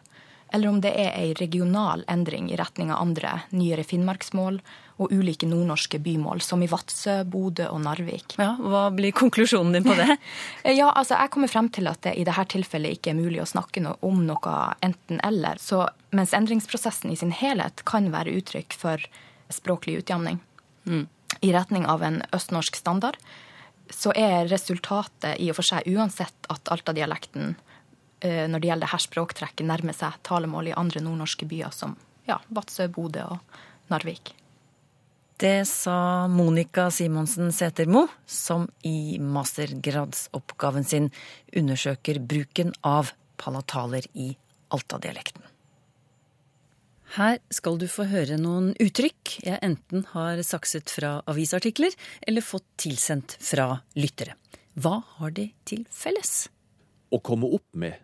eller 0.52 0.68
om 0.68 0.80
det 0.84 0.92
er 1.00 1.14
ei 1.16 1.32
regional 1.38 2.02
endring 2.12 2.50
i 2.52 2.56
retning 2.60 2.90
av 2.92 3.00
andre, 3.00 3.38
nyere 3.56 3.84
finnmarksmål 3.88 4.58
og 5.00 5.14
ulike 5.14 5.48
nordnorske 5.48 5.96
bymål, 6.04 6.42
som 6.44 6.60
i 6.62 6.68
Vadsø, 6.68 7.22
Bodø 7.24 7.70
og 7.72 7.80
Narvik. 7.86 8.36
Ja, 8.36 8.50
Hva 8.60 8.82
blir 8.92 9.14
konklusjonen 9.16 9.72
din 9.78 9.86
på 9.86 9.96
det? 9.96 10.18
Ja, 10.78 10.90
altså 10.90 11.16
Jeg 11.16 11.32
kommer 11.32 11.48
frem 11.48 11.70
til 11.72 11.88
at 11.88 12.02
det 12.04 12.14
i 12.20 12.26
dette 12.28 12.44
tilfellet 12.52 12.98
ikke 12.98 13.14
er 13.14 13.18
mulig 13.18 13.40
å 13.42 13.48
snakke 13.48 13.80
no 13.80 13.96
om 14.04 14.20
noe 14.28 14.58
enten-eller. 14.84 15.56
Så 15.58 15.86
mens 16.12 16.36
endringsprosessen 16.36 17.10
i 17.10 17.16
sin 17.16 17.32
helhet 17.32 17.84
kan 17.88 18.12
være 18.12 18.36
uttrykk 18.36 18.76
for 18.76 19.08
språklig 19.52 20.02
utjamning 20.02 20.40
i 21.40 21.52
retning 21.52 21.86
av 21.88 22.02
en 22.04 22.20
østnorsk 22.32 22.76
standard, 22.76 23.16
så 23.94 24.12
er 24.16 24.48
resultatet 24.50 25.40
i 25.40 25.50
og 25.52 25.58
for 25.58 25.68
seg 25.68 25.88
uansett 25.92 26.48
at 26.52 26.70
Alta-dialekten 26.72 27.54
eh, 28.24 28.46
når 28.48 28.62
det 28.62 28.70
gjelder 28.70 28.88
dette 28.88 29.06
språktrekket, 29.06 29.66
nærmer 29.68 29.96
seg 29.96 30.18
talemål 30.26 30.72
i 30.72 30.78
andre 30.78 31.04
nordnorske 31.04 31.48
byer 31.50 31.74
som 31.74 31.96
ja, 32.28 32.40
Vadsø, 32.48 32.88
Bodø 32.92 33.26
og 33.34 33.60
Narvik. 33.92 34.34
Det 35.42 35.64
sa 35.66 36.28
Monica 36.30 36.86
Simonsen 36.94 37.50
Setermo, 37.52 38.04
som 38.26 38.68
i 38.86 39.18
mastergradsoppgaven 39.18 40.86
sin 40.86 41.08
undersøker 41.56 42.20
bruken 42.22 42.70
av 42.86 43.10
palataler 43.42 44.06
i 44.14 44.28
Alta-dialekten. 44.72 45.51
Her 47.12 47.36
skal 47.52 47.76
du 47.76 47.84
få 47.92 48.06
høre 48.08 48.38
noen 48.40 48.70
uttrykk 48.80 49.34
jeg 49.44 49.58
enten 49.60 50.06
har 50.14 50.40
sakset 50.48 50.88
fra 50.88 51.18
avisartikler 51.28 51.92
eller 52.24 52.44
fått 52.44 52.64
tilsendt 52.80 53.34
fra 53.36 53.82
lyttere. 54.00 54.38
Hva 54.80 55.02
har 55.18 55.34
de 55.36 55.50
til 55.68 55.84
felles? 55.92 56.48
Å 57.12 57.20
komme 57.20 57.50
opp 57.52 57.68
med 57.76 58.00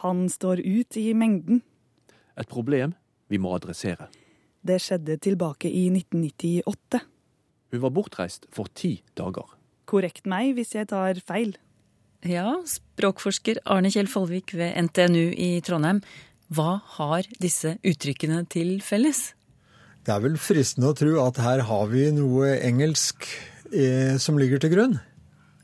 Han 0.00 0.30
står 0.32 0.62
ut 0.64 0.96
i 0.96 1.12
mengden. 1.12 1.60
et 2.36 2.48
problem 2.48 2.94
vi 3.28 3.36
må 3.36 3.52
adressere. 3.54 4.08
Det 4.64 4.80
skjedde 4.80 5.18
tilbake 5.20 5.68
i 5.68 5.90
1998. 5.90 7.00
Hun 7.72 7.80
var 7.80 7.90
bortreist 7.90 8.46
for 8.50 8.72
ti 8.72 9.02
dager. 9.14 9.44
Korrekt 9.84 10.24
meg 10.24 10.54
hvis 10.56 10.74
jeg 10.74 10.88
tar 10.88 11.20
feil. 11.20 11.58
Ja, 12.24 12.62
språkforsker 12.64 13.60
Arne 13.64 13.90
Kjell 13.92 14.08
Follvik 14.08 14.54
ved 14.54 14.76
NTNU 14.76 15.32
i 15.36 15.60
Trondheim. 15.64 16.02
Hva 16.50 16.80
har 16.96 17.26
disse 17.42 17.76
uttrykkene 17.86 18.42
til 18.50 18.80
felles? 18.82 19.30
Det 20.06 20.14
er 20.14 20.22
vel 20.24 20.38
fristende 20.40 20.90
å 20.90 20.96
tro 20.98 21.12
at 21.22 21.38
her 21.44 21.62
har 21.68 21.86
vi 21.92 22.08
noe 22.16 22.56
engelsk 22.66 23.26
eh, 23.70 24.16
som 24.18 24.38
ligger 24.40 24.58
til 24.62 24.72
grunn. 24.74 24.96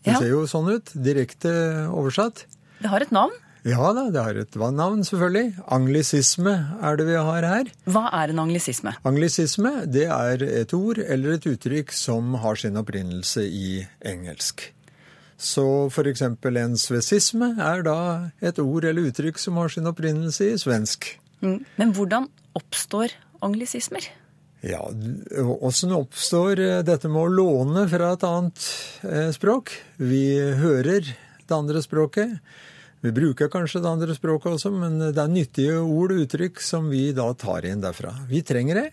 Det 0.04 0.12
Ja. 0.12 0.18
ser 0.20 0.28
jo 0.30 0.44
sånn 0.46 0.68
ut, 0.70 0.92
direkte 0.94 1.50
oversatt. 1.90 2.44
Det 2.80 2.86
har 2.92 3.00
et 3.02 3.10
navn. 3.10 3.34
Ja 3.66 3.90
da, 3.92 4.04
det 4.14 4.22
har 4.22 4.36
et 4.38 4.54
navn, 4.54 5.02
selvfølgelig. 5.02 5.56
Anglisisme 5.74 6.52
er 6.80 6.96
det 6.96 7.06
vi 7.08 7.16
har 7.18 7.42
her. 7.42 7.64
Hva 7.90 8.04
er 8.14 8.30
en 8.30 8.38
anglisisme? 8.44 8.92
Anglisisme 9.02 9.90
det 9.90 10.04
er 10.06 10.38
et 10.46 10.72
ord 10.72 10.98
eller 11.02 11.34
et 11.34 11.48
uttrykk 11.50 11.90
som 11.90 12.34
har 12.34 12.54
sin 12.54 12.76
opprinnelse 12.78 13.42
i 13.42 13.82
engelsk. 14.06 14.68
Så 15.36 15.88
eksempel 16.08 16.56
en 16.56 16.76
svesisme 16.80 17.52
er 17.60 17.82
da 17.84 17.98
et 18.40 18.58
ord 18.62 18.84
eller 18.88 19.10
uttrykk 19.10 19.38
som 19.40 19.58
har 19.60 19.72
sin 19.72 19.88
opprinnelse 19.88 20.52
i 20.52 20.60
svensk. 20.60 21.10
Men 21.42 21.92
hvordan 21.92 22.30
oppstår 22.56 23.12
anglisismer? 23.44 24.06
Ja, 24.64 24.80
åssen 25.60 25.92
oppstår 25.94 26.58
eh, 26.58 26.78
dette 26.86 27.10
med 27.12 27.20
å 27.20 27.30
låne 27.30 27.84
fra 27.90 28.14
et 28.16 28.24
annet 28.26 28.62
eh, 29.04 29.28
språk? 29.34 29.74
Vi 30.00 30.24
hører 30.58 31.04
det 31.06 31.54
andre 31.54 31.82
språket. 31.84 32.38
Vi 33.04 33.12
bruker 33.14 33.50
kanskje 33.52 33.82
det 33.84 33.90
andre 33.92 34.16
språket 34.16 34.56
også, 34.56 34.72
men 34.74 34.96
det 35.04 35.20
er 35.20 35.30
nyttige 35.30 35.76
ord 35.78 36.14
og 36.14 36.24
uttrykk 36.24 36.62
som 36.64 36.88
vi 36.90 37.10
da 37.14 37.28
tar 37.38 37.68
inn 37.68 37.84
derfra. 37.84 38.14
Vi 38.30 38.40
trenger 38.42 38.80
det. 38.80 38.86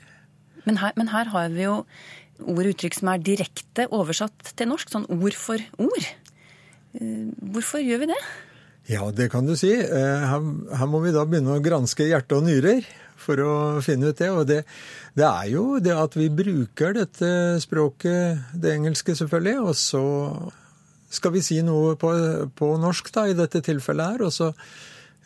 Men 0.68 0.78
her, 0.84 0.94
men 1.00 1.10
her 1.10 1.32
har 1.32 1.50
vi 1.56 1.66
jo 1.66 1.80
ord 2.44 2.68
og 2.68 2.74
uttrykk 2.74 3.00
som 3.00 3.10
er 3.14 3.24
direkte 3.24 3.88
oversatt 3.96 4.54
til 4.60 4.70
norsk, 4.70 4.92
sånn 4.92 5.08
ord 5.10 5.40
for 5.40 5.64
ord. 5.82 6.12
Eh, 7.00 7.30
hvorfor 7.54 7.84
gjør 7.84 8.04
vi 8.04 8.12
det? 8.14 8.20
Ja, 8.92 9.06
det 9.16 9.30
kan 9.32 9.48
du 9.48 9.56
si. 9.56 9.72
Her, 9.72 10.44
her 10.76 10.90
må 10.92 11.00
vi 11.06 11.14
da 11.16 11.24
begynne 11.24 11.56
å 11.56 11.64
granske 11.64 12.10
hjerte 12.10 12.36
og 12.36 12.50
nyrer 12.50 12.84
for 13.24 13.40
å 13.40 13.54
finne 13.84 14.12
ut 14.12 14.20
det. 14.20 14.30
Og 14.32 14.48
det, 14.50 14.60
det, 15.16 15.28
er 15.28 15.52
jo 15.54 15.80
det 15.84 15.96
at 15.96 16.18
vi 16.20 16.30
bruker 16.34 16.96
dette 16.98 17.30
språket, 17.64 18.44
det 18.54 18.74
engelske 18.76 19.16
selvfølgelig, 19.18 19.60
og 19.64 19.78
så 19.80 20.04
skal 21.14 21.36
vi 21.36 21.44
si 21.46 21.60
noe 21.66 21.94
på, 22.00 22.12
på 22.58 22.74
norsk 22.82 23.12
da, 23.14 23.28
i 23.30 23.38
dette 23.38 23.62
tilfellet 23.66 24.16
her, 24.16 24.26
og 24.26 24.34
så, 24.34 24.50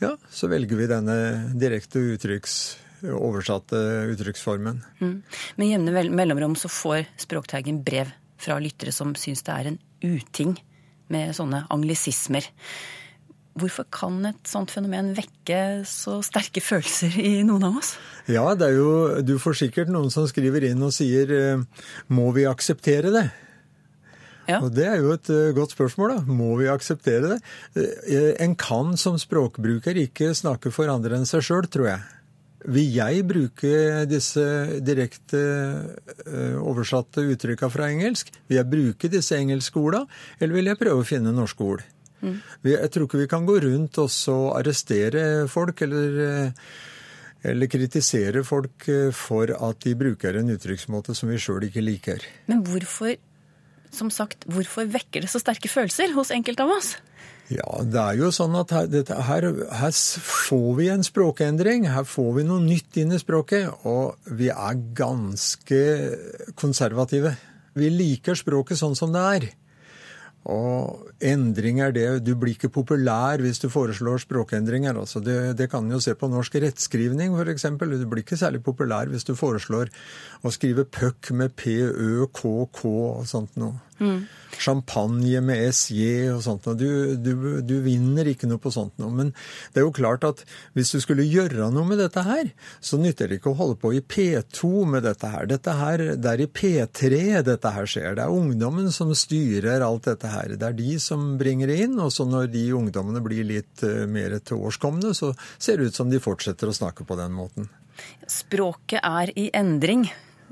ja, 0.04 0.14
så 0.30 0.50
velger 0.52 0.80
vi 0.80 0.92
denne 0.92 1.18
direkte 1.58 2.04
uttrykks 2.14 2.60
oversatte 3.14 3.78
uttrykksformen. 4.12 4.80
Mm. 5.00 5.18
Med 5.62 5.70
jevne 5.70 6.04
mellomrom 6.18 6.56
så 6.58 6.70
får 6.72 7.06
Språkteigen 7.22 7.84
brev 7.86 8.10
fra 8.42 8.58
lyttere 8.62 8.94
som 8.94 9.14
syns 9.18 9.46
det 9.46 9.54
er 9.54 9.70
en 9.70 9.78
uting 10.02 10.56
med 11.14 11.36
sånne 11.38 11.66
anglisismer. 11.74 12.48
Hvorfor 13.58 13.88
kan 13.90 14.20
et 14.30 14.46
sånt 14.46 14.70
fenomen 14.70 15.16
vekke 15.18 15.82
så 15.90 16.20
sterke 16.26 16.62
følelser 16.62 17.16
i 17.18 17.42
noen 17.48 17.66
av 17.66 17.80
oss? 17.80 17.96
Ja, 18.30 18.46
det 18.54 18.70
er 18.70 18.78
jo, 18.78 18.92
du 19.26 19.38
får 19.42 19.58
sikkert 19.64 19.90
noen 19.94 20.14
som 20.14 20.28
skriver 20.30 20.68
inn 20.70 20.84
og 20.86 20.94
sier 20.94 21.34
eh, 21.34 21.86
må 22.14 22.30
vi 22.38 22.46
akseptere 22.50 23.14
det? 23.16 23.26
Ja. 24.48 24.62
Og 24.64 24.72
Det 24.72 24.86
er 24.88 25.02
jo 25.02 25.12
et 25.16 25.30
eh, 25.34 25.54
godt 25.56 25.74
spørsmål. 25.76 26.14
da. 26.16 26.20
Må 26.32 26.54
vi 26.60 26.70
akseptere 26.72 27.34
det? 27.34 27.40
Eh, 27.76 28.30
en 28.44 28.56
kan 28.56 28.96
som 29.00 29.18
språkbruker 29.20 29.98
ikke 30.06 30.32
snakke 30.38 30.72
for 30.72 30.92
andre 30.92 31.20
enn 31.20 31.28
seg 31.28 31.44
sjøl, 31.44 31.68
tror 31.68 31.90
jeg. 31.92 32.06
Vil 32.66 32.90
jeg 32.96 33.22
bruke 33.30 33.74
disse 34.10 34.44
direkte 34.82 35.42
oversatte 36.58 37.22
uttrykka 37.30 37.70
fra 37.70 37.92
engelsk? 37.94 38.32
Vil 38.50 38.58
jeg 38.58 38.72
bruke 38.72 39.12
disse 39.14 39.38
engelske 39.38 39.78
orda, 39.78 40.02
eller 40.40 40.58
vil 40.58 40.72
jeg 40.72 40.80
prøve 40.82 41.04
å 41.04 41.08
finne 41.08 41.36
norske 41.36 41.64
ord? 41.64 41.86
Mm. 42.22 42.38
Jeg 42.66 42.92
tror 42.94 43.06
ikke 43.06 43.22
vi 43.22 43.30
kan 43.30 43.48
gå 43.48 43.58
rundt 43.64 43.98
og 44.02 44.10
så 44.12 44.36
arrestere 44.58 45.46
folk 45.52 45.84
eller, 45.86 46.20
eh, 46.26 46.70
eller 47.52 47.70
kritisere 47.70 48.44
folk 48.48 48.88
eh, 48.90 49.12
for 49.16 49.54
at 49.54 49.82
de 49.86 49.94
bruker 49.98 50.40
en 50.40 50.50
uttrykksmåte 50.56 51.16
som 51.18 51.30
vi 51.30 51.40
sjøl 51.42 51.68
ikke 51.70 51.86
liker. 51.86 52.26
Men 52.50 52.64
hvorfor, 52.66 53.16
som 53.94 54.10
sagt, 54.14 54.48
hvorfor 54.50 54.90
vekker 54.90 55.26
det 55.26 55.32
så 55.32 55.42
sterke 55.44 55.70
følelser 55.72 56.16
hos 56.18 56.34
enkelte 56.34 56.66
av 56.66 56.74
oss? 56.80 56.96
Ja, 57.48 57.68
det 57.80 58.02
er 58.02 58.18
jo 58.20 58.32
sånn 58.36 58.56
at 58.60 58.74
her, 58.76 58.88
dette, 58.92 59.16
her, 59.24 59.46
her, 59.80 59.94
får 60.28 60.72
vi 60.80 60.90
en 60.92 61.06
språkendring. 61.08 61.86
Her 61.88 62.08
får 62.08 62.34
vi 62.40 62.48
noe 62.48 62.64
nytt 62.64 63.00
inn 63.00 63.16
i 63.16 63.22
språket. 63.22 63.86
Og 63.88 64.18
vi 64.36 64.50
er 64.52 64.82
ganske 64.98 65.80
konservative. 66.60 67.38
Vi 67.78 67.92
liker 67.94 68.36
språket 68.36 68.80
sånn 68.82 68.98
som 69.00 69.16
det 69.16 69.24
er. 69.38 69.48
Og 70.48 71.10
endring 71.20 71.82
er 71.84 71.92
det 71.92 72.06
Du 72.24 72.32
blir 72.40 72.54
ikke 72.54 72.72
populær 72.72 73.42
hvis 73.44 73.60
du 73.60 73.68
foreslår 73.72 74.22
språkendringer. 74.24 74.96
Altså 74.96 75.20
det, 75.24 75.58
det 75.60 75.70
kan 75.72 75.88
jo 75.92 76.00
se 76.04 76.16
på 76.16 76.30
norsk 76.32 76.60
rettskrivning, 76.64 77.36
f.eks. 77.36 77.68
Du 77.80 78.08
blir 78.08 78.24
ikke 78.24 78.40
særlig 78.40 78.64
populær 78.64 79.12
hvis 79.12 79.28
du 79.28 79.36
foreslår 79.40 79.92
å 80.44 80.52
skrive 80.56 80.88
puck 80.88 81.32
med 81.36 81.56
p-ø-k-k 81.60 82.84
og 82.88 83.28
sånt 83.28 83.56
noe. 83.60 83.80
Mm. 84.00 84.22
Champagne 84.58 85.42
med 85.44 85.68
SJ 85.74 86.32
og 86.34 86.42
sånt. 86.46 86.68
Du, 86.80 87.16
du, 87.20 87.32
du, 87.66 87.76
vinner 87.84 88.28
ikke 88.30 88.50
noe 88.50 88.62
på 88.62 88.72
sånt 88.74 88.96
noe. 89.02 89.12
Men 89.14 89.32
det 89.74 89.82
er 89.82 89.88
jo 89.88 89.96
klart 89.96 90.26
at 90.28 90.44
hvis 90.78 90.94
du 90.96 91.00
skulle 91.04 91.28
gjøre 91.28 91.70
noe 91.74 91.88
med 91.88 92.02
dette 92.02 92.24
her, 92.26 92.52
så 92.84 93.00
nytter 93.02 93.30
det 93.30 93.40
ikke 93.40 93.54
å 93.54 93.60
holde 93.60 93.80
på 93.82 93.94
i 93.98 94.02
P2 94.02 94.72
med 94.94 95.08
dette 95.08 95.32
her. 95.34 95.50
Dette 95.50 95.78
her, 95.78 96.06
Det 96.18 96.34
er 96.34 96.44
i 96.44 96.50
P3 96.60 97.42
dette 97.48 97.74
her 97.74 97.90
skjer. 97.90 98.18
Det 98.18 98.26
er 98.26 98.38
ungdommen 98.38 98.92
som 98.94 99.14
styrer 99.16 99.86
alt 99.86 100.08
dette 100.10 100.32
her. 100.32 100.56
Det 100.56 100.70
er 100.70 100.78
de 100.78 101.00
som 101.02 101.34
bringer 101.40 101.72
det 101.72 101.82
inn. 101.88 101.98
Og 102.04 102.14
så 102.14 102.28
når 102.28 102.52
de 102.54 102.68
ungdommene 102.78 103.24
blir 103.24 103.48
litt 103.48 103.84
uh, 103.84 104.06
mer 104.10 104.38
tilårskomne, 104.40 105.14
så 105.18 105.34
ser 105.58 105.78
det 105.78 105.92
ut 105.92 106.00
som 106.00 106.12
de 106.12 106.22
fortsetter 106.24 106.70
å 106.70 106.76
snakke 106.76 107.08
på 107.08 107.20
den 107.20 107.36
måten. 107.36 107.70
Språket 108.30 109.02
er 109.02 109.32
i 109.40 109.50
endring 109.58 110.06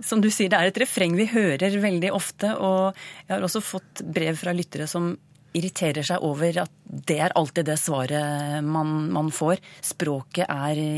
som 0.03 0.21
du 0.23 0.29
sier, 0.31 0.49
det 0.51 0.59
er 0.59 0.71
et 0.71 0.81
refreng 0.83 1.15
vi 1.17 1.29
hører 1.31 1.79
veldig 1.81 2.11
ofte. 2.15 2.51
Og 2.57 2.97
jeg 3.25 3.33
har 3.35 3.45
også 3.45 3.63
fått 3.63 4.03
brev 4.03 4.37
fra 4.39 4.55
lyttere 4.55 4.89
som 4.89 5.13
irriterer 5.55 6.03
seg 6.03 6.23
over 6.25 6.57
at 6.65 6.71
det 7.07 7.17
er 7.23 7.35
alltid 7.39 7.69
det 7.69 7.77
svaret 7.79 8.63
man, 8.65 9.07
man 9.15 9.31
får. 9.33 9.61
Språket 9.85 10.49
er 10.51 10.79
i, 10.79 10.95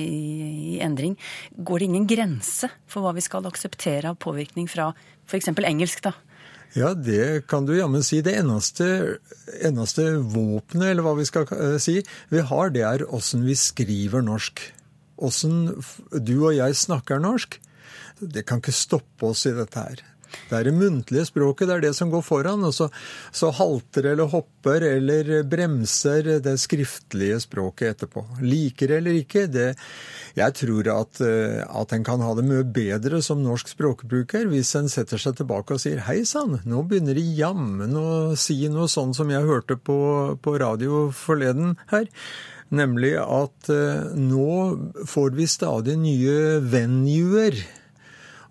i, 0.74 0.78
endring. 0.84 1.14
Går 1.54 1.84
det 1.84 1.90
ingen 1.92 2.08
grense 2.10 2.72
for 2.90 3.06
hva 3.06 3.14
vi 3.18 3.26
skal 3.26 3.46
akseptere 3.50 4.14
av 4.14 4.18
påvirkning 4.22 4.70
fra 4.72 4.90
f.eks. 5.28 5.52
engelsk, 5.54 6.02
da? 6.08 6.16
Ja, 6.76 6.92
det 6.94 7.48
kan 7.50 7.66
du 7.66 7.76
jammen 7.78 8.04
si. 8.06 8.20
Det 8.26 8.34
eneste, 8.38 9.20
eneste 9.66 10.10
våpenet, 10.20 10.92
eller 10.92 11.06
hva 11.06 11.16
vi 11.18 11.28
skal 11.30 11.48
eh, 11.54 11.78
si, 11.82 12.02
vi 12.34 12.44
har, 12.50 12.74
det 12.74 12.84
er 12.86 13.06
åssen 13.14 13.46
vi 13.48 13.56
skriver 13.58 14.26
norsk. 14.26 14.62
Åssen 15.18 15.72
du 16.12 16.36
og 16.40 16.58
jeg 16.58 16.78
snakker 16.78 17.22
norsk 17.24 17.58
det 18.20 18.46
kan 18.48 18.64
ikke 18.64 18.76
stoppe 18.76 19.32
oss 19.32 19.46
i 19.50 19.56
dette 19.58 19.88
her. 19.90 20.06
Det 20.48 20.56
er 20.58 20.68
det 20.68 20.76
muntlige 20.76 21.26
språket, 21.28 21.68
det 21.70 21.76
er 21.76 21.84
det 21.88 21.94
som 21.98 22.12
går 22.12 22.24
foran. 22.26 22.64
Og 22.68 22.74
så, 22.76 22.88
så 23.36 23.52
halter 23.56 24.10
eller 24.14 24.32
hopper 24.32 24.84
eller 24.90 25.32
bremser 25.48 26.38
det 26.44 26.56
skriftlige 26.62 27.40
språket 27.44 27.96
etterpå. 27.96 28.24
Liker 28.44 28.98
eller 29.00 29.20
ikke, 29.22 29.48
det 29.52 29.74
Jeg 30.38 30.54
tror 30.54 30.90
at, 30.94 31.22
eh, 31.26 31.64
at 31.66 31.94
en 31.96 32.04
kan 32.06 32.22
ha 32.22 32.34
det 32.38 32.46
mye 32.46 32.62
bedre 32.64 33.22
som 33.26 33.42
norsk 33.42 33.72
språkbruker 33.74 34.46
hvis 34.52 34.76
en 34.78 34.92
setter 34.92 35.18
seg 35.18 35.40
tilbake 35.40 35.74
og 35.74 35.82
sier 35.82 36.04
hei 36.06 36.22
sann, 36.30 36.60
nå 36.62 36.84
begynner 36.86 37.18
de 37.18 37.24
jammen 37.40 37.96
å 37.98 38.36
si 38.38 38.60
noe 38.70 38.86
sånn 38.92 39.16
som 39.18 39.32
jeg 39.34 39.48
hørte 39.48 39.80
på, 39.80 39.98
på 40.38 40.60
radio 40.62 41.08
forleden 41.10 41.74
her. 41.90 42.06
Nemlig 42.70 43.16
at 43.24 43.72
eh, 43.72 44.14
nå 44.14 44.54
får 45.08 45.36
vi 45.40 45.50
stadig 45.50 45.98
nye 46.04 46.60
venuer 46.62 47.58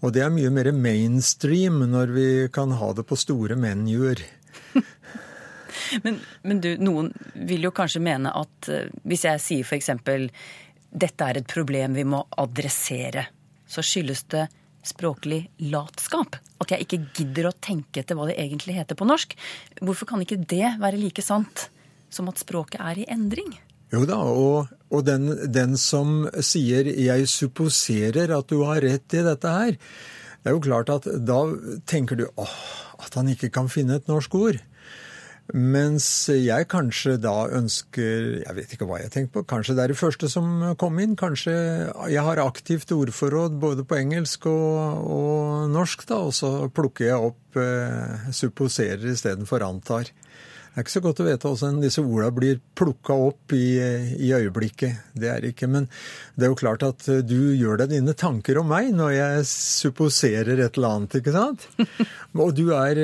og 0.05 0.13
det 0.13 0.25
er 0.25 0.33
mye 0.33 0.51
mer 0.53 0.71
mainstream 0.77 1.81
når 1.91 2.13
vi 2.15 2.29
kan 2.53 2.75
ha 2.77 2.93
det 2.97 3.07
på 3.09 3.19
store 3.19 3.57
menuer. 3.59 4.21
men, 6.05 6.21
men, 6.43 6.61
du, 6.61 6.75
noen 6.83 7.13
vil 7.35 7.69
jo 7.69 7.75
kanskje 7.77 8.05
mene 8.05 8.33
at 8.37 8.71
uh, 8.73 8.85
hvis 9.09 9.27
jeg 9.29 9.43
sier 9.43 9.67
f.eks. 9.67 9.91
dette 10.91 11.31
er 11.31 11.41
et 11.41 11.49
problem 11.49 11.97
vi 11.97 12.07
må 12.09 12.23
adressere, 12.37 13.27
så 13.67 13.85
skyldes 13.85 14.27
det 14.35 14.47
språklig 14.87 15.47
latskap. 15.73 16.37
At 16.63 16.73
jeg 16.73 16.87
ikke 16.87 17.03
gidder 17.17 17.49
å 17.49 17.57
tenke 17.59 18.03
etter 18.03 18.19
hva 18.19 18.29
det 18.29 18.39
egentlig 18.41 18.77
heter 18.79 18.99
på 18.99 19.09
norsk. 19.09 19.35
Hvorfor 19.83 20.13
kan 20.13 20.23
ikke 20.23 20.39
det 20.39 20.77
være 20.81 21.01
like 21.01 21.25
sant 21.25 21.69
som 22.13 22.31
at 22.31 22.41
språket 22.41 22.81
er 22.81 23.03
i 23.03 23.09
endring? 23.11 23.57
Jo 23.93 24.05
da, 24.09 24.19
og, 24.19 24.71
og 24.91 25.07
den, 25.07 25.31
den, 25.53 25.77
som 25.77 26.29
sier 26.39 26.87
'jeg 26.87 27.29
supposerer 27.29 28.31
at 28.37 28.47
du 28.49 28.63
har 28.65 28.81
rett 28.81 29.15
i 29.15 29.23
dette 29.23 29.49
her', 29.49 29.79
det 30.43 30.53
er 30.53 30.55
jo 30.55 30.63
klart 30.63 30.91
at 30.91 31.05
da 31.27 31.41
tenker 31.87 32.17
du 32.17 32.29
åh, 32.39 32.59
at 33.03 33.15
han 33.15 33.29
ikke 33.29 33.51
kan 33.51 33.69
finne 33.69 33.97
et 33.97 34.07
norsk 34.07 34.35
ord. 34.35 34.61
Mens 35.55 36.27
jeg 36.27 36.67
kanskje 36.67 37.13
da 37.23 37.47
ønsker 37.55 38.43
Jeg 38.43 38.55
vet 38.57 38.73
ikke 38.75 38.87
hva 38.89 38.99
jeg 38.99 39.13
tenker 39.15 39.31
på. 39.37 39.45
Kanskje 39.47 39.77
det 39.79 39.85
er 39.85 39.93
det 39.93 39.99
første 39.99 40.29
som 40.31 40.75
kom 40.79 40.99
inn. 40.99 41.15
Kanskje 41.15 41.55
jeg 42.11 42.25
har 42.27 42.43
aktivt 42.43 42.91
ordforråd 42.91 43.61
både 43.63 43.85
på 43.87 43.99
engelsk 44.01 44.49
og, 44.51 45.07
og 45.07 45.71
norsk, 45.71 46.03
da, 46.11 46.19
og 46.27 46.35
så 46.35 46.67
plukker 46.75 47.11
jeg 47.13 47.31
opp 47.31 47.61
eh, 47.63 48.31
supposerer 48.35 49.07
istedenfor 49.13 49.63
antar. 49.63 50.11
Det 50.77 50.83
er 50.83 50.85
ikke 50.85 50.93
så 50.93 51.01
godt 51.07 51.21
å 51.23 51.25
vite 51.25 51.49
hvordan 51.49 51.77
disse 51.81 52.03
orda 52.05 52.27
blir 52.37 52.59
plukka 52.77 53.15
opp 53.17 53.55
i, 53.57 53.79
i, 53.81 54.29
øyeblikket. 54.37 55.07
Det 55.17 55.31
er 55.33 55.47
ikke. 55.49 55.71
Men 55.73 55.87
det 56.37 56.45
er 56.45 56.53
jo 56.53 56.59
klart 56.61 56.85
at 56.85 57.07
du 57.25 57.55
gjør 57.57 57.81
deg 57.81 57.95
dine 57.95 58.13
tanker 58.13 58.61
om 58.61 58.69
meg 58.69 58.91
når 58.93 59.15
jeg 59.15 59.47
supposerer 59.49 60.61
et 60.61 60.77
eller 60.77 60.99
annet, 60.99 61.17
ikke 61.23 61.33
sant? 61.33 61.65
Og 62.45 62.53
du 62.53 62.67
er, 62.77 63.01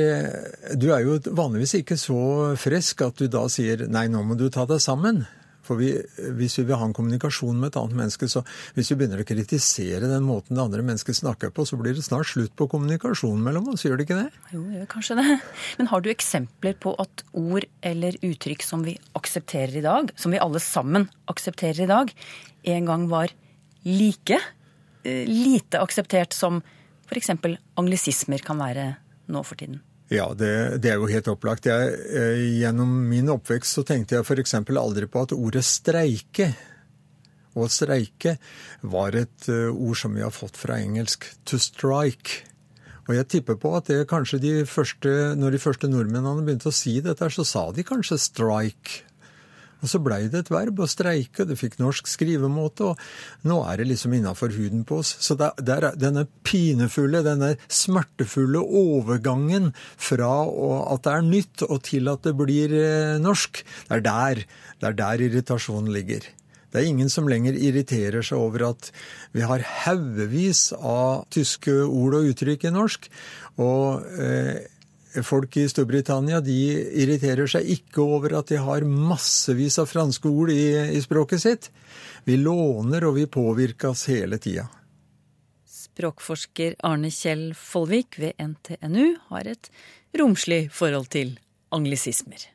du 0.77 0.91
er 0.93 1.07
jo 1.07 1.17
vanligvis 1.33 1.79
ikke 1.81 1.97
så 1.97 2.53
frisk 2.61 3.07
at 3.09 3.25
du 3.25 3.33
da 3.33 3.47
sier 3.49 3.87
nei, 3.89 4.05
nå 4.13 4.21
må 4.21 4.37
du 4.37 4.51
ta 4.53 4.69
deg 4.69 4.85
sammen. 4.85 5.25
For 5.73 5.81
vi, 5.81 5.95
hvis 6.37 6.59
vi 6.59 6.67
vil 6.69 6.77
ha 6.77 6.85
en 6.85 6.93
kommunikasjon 6.93 7.57
med 7.57 7.71
et 7.71 7.79
annet 7.81 7.97
menneske, 7.97 8.29
så 8.29 8.43
hvis 8.77 8.91
vi 8.93 8.99
begynner 9.01 9.23
å 9.23 9.25
kritisere 9.25 10.11
den 10.11 10.27
måten 10.27 10.59
det 10.59 10.61
andre 10.61 10.85
mennesket 10.85 11.17
snakker 11.17 11.53
på, 11.55 11.65
så 11.65 11.79
blir 11.81 11.97
det 11.97 12.05
snart 12.05 12.29
slutt 12.29 12.53
på 12.59 12.67
kommunikasjonen 12.75 13.41
mellom 13.41 13.71
oss, 13.73 13.87
gjør 13.87 13.97
det 13.97 14.05
ikke 14.05 14.19
det? 14.19 14.43
Jo, 14.53 14.61
gjør 14.75 14.91
kanskje 14.93 15.17
det. 15.23 15.39
Men 15.79 15.89
har 15.89 16.05
du 16.05 16.11
eksempler 16.13 16.77
på 16.83 16.93
at 17.01 17.25
ord 17.33 17.65
eller 17.89 18.19
uttrykk 18.21 18.67
som 18.67 18.85
vi 18.85 18.99
aksepterer 19.17 19.79
i 19.81 19.85
dag, 19.87 20.13
som 20.21 20.35
vi 20.35 20.43
alle 20.45 20.61
sammen 20.61 21.09
aksepterer 21.33 21.87
i 21.87 21.89
dag, 21.89 22.13
en 22.75 22.91
gang 22.91 23.09
var 23.09 23.33
like 23.89 24.37
eh, 24.37 25.25
lite 25.25 25.81
akseptert 25.81 26.37
som 26.37 26.61
f.eks. 27.09 27.33
anglisismer 27.81 28.45
kan 28.45 28.61
være 28.61 28.91
nå 29.33 29.43
for 29.49 29.57
tiden? 29.57 29.81
Ja, 30.13 30.27
det, 30.37 30.53
det, 30.85 30.91
er 30.93 31.01
jo 31.01 31.09
helt 31.09 31.31
opplagt. 31.33 31.67
Jeg, 31.71 31.97
eh, 32.13 32.43
gjennom 32.61 32.91
min 33.09 33.31
oppvekst 33.33 33.79
så 33.79 33.85
tenkte 33.87 34.19
jeg 34.19 34.27
f.eks. 34.27 34.59
aldri 34.61 35.09
på 35.09 35.25
at 35.25 35.33
ordet 35.33 35.65
streike 35.65 36.51
og 37.57 37.69
streike 37.73 38.37
var 38.89 39.17
et 39.17 39.49
uh, 39.53 39.69
ord 39.73 39.99
som 40.01 40.15
vi 40.17 40.25
har 40.25 40.33
fått 40.33 40.57
fra 40.57 40.79
engelsk 40.81 41.27
to 41.49 41.59
strike. 41.61 42.47
Og 43.09 43.17
jeg 43.17 43.29
tipper 43.29 43.59
på 43.61 43.73
at 43.77 43.91
det 43.91 44.07
kanskje 44.11 44.41
de 44.41 44.53
første, 44.69 45.11
når 45.37 45.57
de 45.57 45.61
første 45.61 45.91
nordmennene 45.91 46.45
begynte 46.47 46.71
å 46.71 46.77
si 46.77 47.01
dette, 47.05 47.29
så 47.35 47.45
sa 47.45 47.65
de 47.75 47.85
kanskje 47.85 48.21
strike. 48.21 49.03
Og 49.83 49.91
så 49.91 49.99
blei 50.03 50.21
det 50.31 50.45
et 50.45 50.53
verb 50.53 50.81
å 50.83 50.89
streike, 50.91 51.47
det 51.49 51.59
fikk 51.59 51.79
norsk 51.83 52.07
skrivemåte, 52.11 52.93
og 52.93 53.49
nå 53.49 53.59
er 53.67 53.81
det 53.83 53.89
liksom 53.91 54.15
innafor 54.15 54.55
huden 54.55 54.85
på 54.87 55.01
oss. 55.03 55.17
Så 55.19 55.35
det, 55.39 55.51
det 55.59 55.79
er 55.79 55.89
denne 55.99 56.27
pinefulle, 56.47 57.25
denne 57.27 57.57
smertefulle 57.67 58.63
overgangen 58.63 59.73
fra 59.97 60.31
at 60.93 61.03
det 61.07 61.17
er 61.17 61.27
nytt 61.27 61.67
og 61.67 61.81
til 61.89 62.13
at 62.13 62.23
det 62.29 62.37
blir 62.39 62.77
eh, 62.79 63.19
norsk, 63.23 63.65
det 63.89 63.99
er 63.99 64.07
der, 64.07 64.45
det 64.79 64.93
er 64.93 65.03
der 65.03 65.27
irritasjonen 65.27 65.91
ligger. 65.95 66.31
Det 66.73 66.81
er 66.81 66.89
ingen 66.89 67.11
som 67.13 67.27
lenger 67.29 67.57
irriterer 67.59 68.25
seg 68.25 68.41
over 68.41 68.71
at 68.71 68.89
vi 69.37 69.45
har 69.45 69.65
haugevis 69.85 70.71
av 70.79 71.27
tyske 71.35 71.75
ord 71.85 72.17
og 72.17 72.31
uttrykk 72.31 72.65
i 72.71 72.73
norsk. 72.73 73.11
Og 73.61 74.07
eh, 74.17 74.63
folk 75.21 75.57
i 75.61 75.67
Storbritannia 75.69 76.41
de 76.41 76.57
irriterer 77.03 77.51
seg 77.51 77.69
ikke 77.75 78.05
over 78.05 78.39
at 78.39 78.49
de 78.53 78.61
har 78.63 78.87
massevis 78.89 79.77
av 79.83 79.91
franske 79.91 80.29
ord 80.31 80.53
i, 80.55 80.95
i 80.97 81.01
språket 81.05 81.43
sitt. 81.43 81.69
Vi 82.25 82.39
låner 82.41 83.05
og 83.09 83.19
vi 83.19 83.27
påvirkes 83.29 84.07
hele 84.13 84.39
tida. 84.43 84.69
Språkforsker 85.69 86.79
Arne 86.89 87.11
Kjell 87.13 87.51
Follvik 87.59 88.17
ved 88.23 88.39
NTNU 88.41 89.19
har 89.29 89.51
et 89.51 89.69
romslig 90.17 90.65
forhold 90.73 91.11
til 91.13 91.37
anglisismer. 91.73 92.49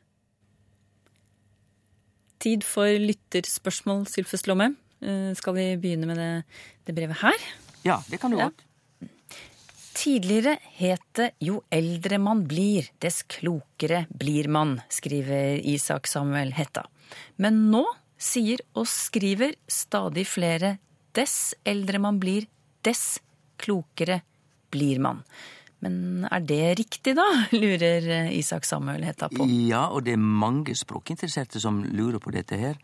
Tid 2.42 2.62
for 2.66 2.90
lytterspørsmål, 3.02 4.06
Sylfes 4.10 4.46
Lomme. 4.46 4.72
Eh, 5.02 5.34
skal 5.38 5.54
vi 5.54 5.68
begynne 5.78 6.06
med 6.06 6.18
det, 6.18 6.32
det 6.86 6.94
brevet 6.94 7.18
her? 7.22 7.46
Ja, 7.86 7.98
det 8.10 8.20
kan 8.22 8.34
du 8.34 8.38
godt. 8.38 8.58
Ja. 8.62 8.67
Tidligere 9.98 10.58
het 10.78 11.02
det 11.14 11.32
'jo 11.40 11.64
eldre 11.70 12.18
man 12.18 12.44
blir, 12.46 12.86
dess 13.00 13.24
klokere 13.26 14.06
blir 14.14 14.48
man', 14.48 14.80
skriver 14.88 15.58
Isak 15.58 16.06
Samuel 16.06 16.52
Hetta. 16.52 16.84
Men 17.36 17.70
nå 17.72 17.84
sier 18.16 18.60
og 18.76 18.86
skriver 18.86 19.56
stadig 19.66 20.26
flere 20.26 20.78
'dess 21.12 21.54
eldre 21.64 21.98
man 21.98 22.20
blir, 22.20 22.46
dess 22.82 23.18
klokere 23.58 24.22
blir 24.70 25.00
man'. 25.00 25.24
Men 25.80 26.28
er 26.30 26.40
det 26.40 26.78
riktig, 26.78 27.16
da? 27.16 27.26
lurer 27.50 28.30
Isak 28.30 28.64
Samuel 28.64 29.02
Hetta 29.02 29.28
på. 29.28 29.46
Ja, 29.68 29.88
og 29.88 30.04
det 30.04 30.12
er 30.12 30.22
mange 30.22 30.76
språkinteresserte 30.76 31.60
som 31.60 31.82
lurer 31.82 32.18
på 32.18 32.30
dette 32.30 32.56
her. 32.56 32.78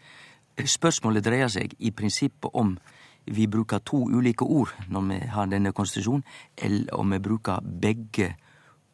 Spørsmålet 0.59 1.25
dreier 1.25 1.49
seg 1.49 1.75
i 1.79 1.91
prinsippet 1.91 2.51
om 2.55 2.79
vi 3.27 3.47
bruker 3.49 3.79
to 3.79 4.05
ulike 4.11 4.45
ord 4.45 4.73
når 4.89 5.07
vi 5.09 5.19
har 5.33 5.47
denne 5.49 5.73
konstitusjonen, 5.73 6.25
eller 6.57 6.95
om 6.95 7.11
vi 7.11 7.19
bruker 7.19 7.61
begge 7.61 8.35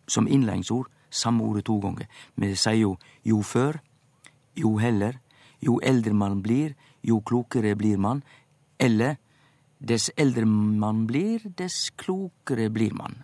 som 0.08 0.28
innledningsord, 0.28 0.90
samme 1.10 1.42
ordet 1.42 1.64
to 1.66 1.78
ganger. 1.82 2.06
Vi 2.36 2.54
sier 2.54 2.78
jo 2.78 2.96
jo 3.24 3.42
før, 3.42 3.80
jo 4.56 4.76
heller, 4.78 5.18
jo 5.60 5.80
eldre 5.82 6.14
man 6.14 6.42
blir, 6.42 6.74
jo 7.02 7.20
klokere 7.20 7.74
blir 7.76 7.98
man, 7.98 8.22
eller 8.78 9.16
dess 9.78 10.10
eldre 10.16 10.46
man 10.46 11.06
blir, 11.06 11.40
dess 11.56 11.90
klokere 11.96 12.70
blir 12.70 12.94
man. 12.94 13.22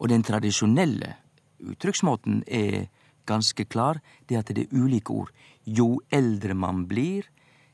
Og 0.00 0.10
den 0.10 0.22
tradisjonelle 0.22 1.14
uttrykksmåten 1.62 2.42
er 2.46 2.88
ganske 3.26 3.64
klar, 3.70 4.00
det 4.28 4.40
at 4.40 4.50
det 4.54 4.66
er 4.66 4.74
ulike 4.74 5.14
ord. 5.14 5.30
Jo 5.64 6.00
eldre 6.10 6.54
man 6.54 6.86
blir, 6.90 7.28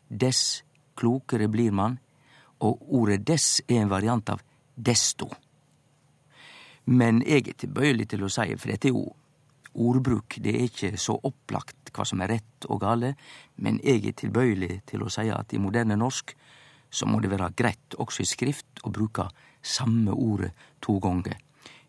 dess 0.09 0.63
klokere 0.99 1.49
blir 1.49 1.73
man, 1.73 1.99
og 2.65 2.83
ordet 2.95 3.23
dess 3.27 3.61
er 3.69 3.83
en 3.83 3.93
variant 3.93 4.35
av 4.35 4.43
desto. 4.75 5.29
Men 6.89 7.21
jeg 7.27 7.49
er 7.49 7.59
tilbøyelig 7.61 8.09
til 8.15 8.25
å 8.25 8.31
si, 8.33 8.55
for 8.57 8.73
dette 8.73 8.89
er 8.89 8.97
jo 8.97 9.09
ordbruk, 9.79 10.39
det 10.43 10.55
er 10.55 10.67
ikke 10.67 10.93
så 11.01 11.19
opplagt 11.29 11.93
hva 11.95 12.07
som 12.09 12.23
er 12.25 12.33
rett 12.33 12.69
og 12.69 12.81
gale, 12.83 13.13
men 13.63 13.79
jeg 13.85 14.07
er 14.09 14.17
tilbøyelig 14.17 14.81
til 14.89 15.05
å 15.05 15.13
si 15.13 15.29
at 15.31 15.53
i 15.55 15.61
moderne 15.63 15.99
norsk 15.99 16.35
så 16.91 17.07
må 17.07 17.21
det 17.21 17.31
være 17.31 17.53
greit 17.57 17.99
også 18.01 18.25
i 18.25 18.29
skrift 18.29 18.81
å 18.89 18.93
bruke 18.95 19.29
samme 19.61 20.15
ordet 20.15 20.55
to 20.81 20.97
ganger. 21.05 21.37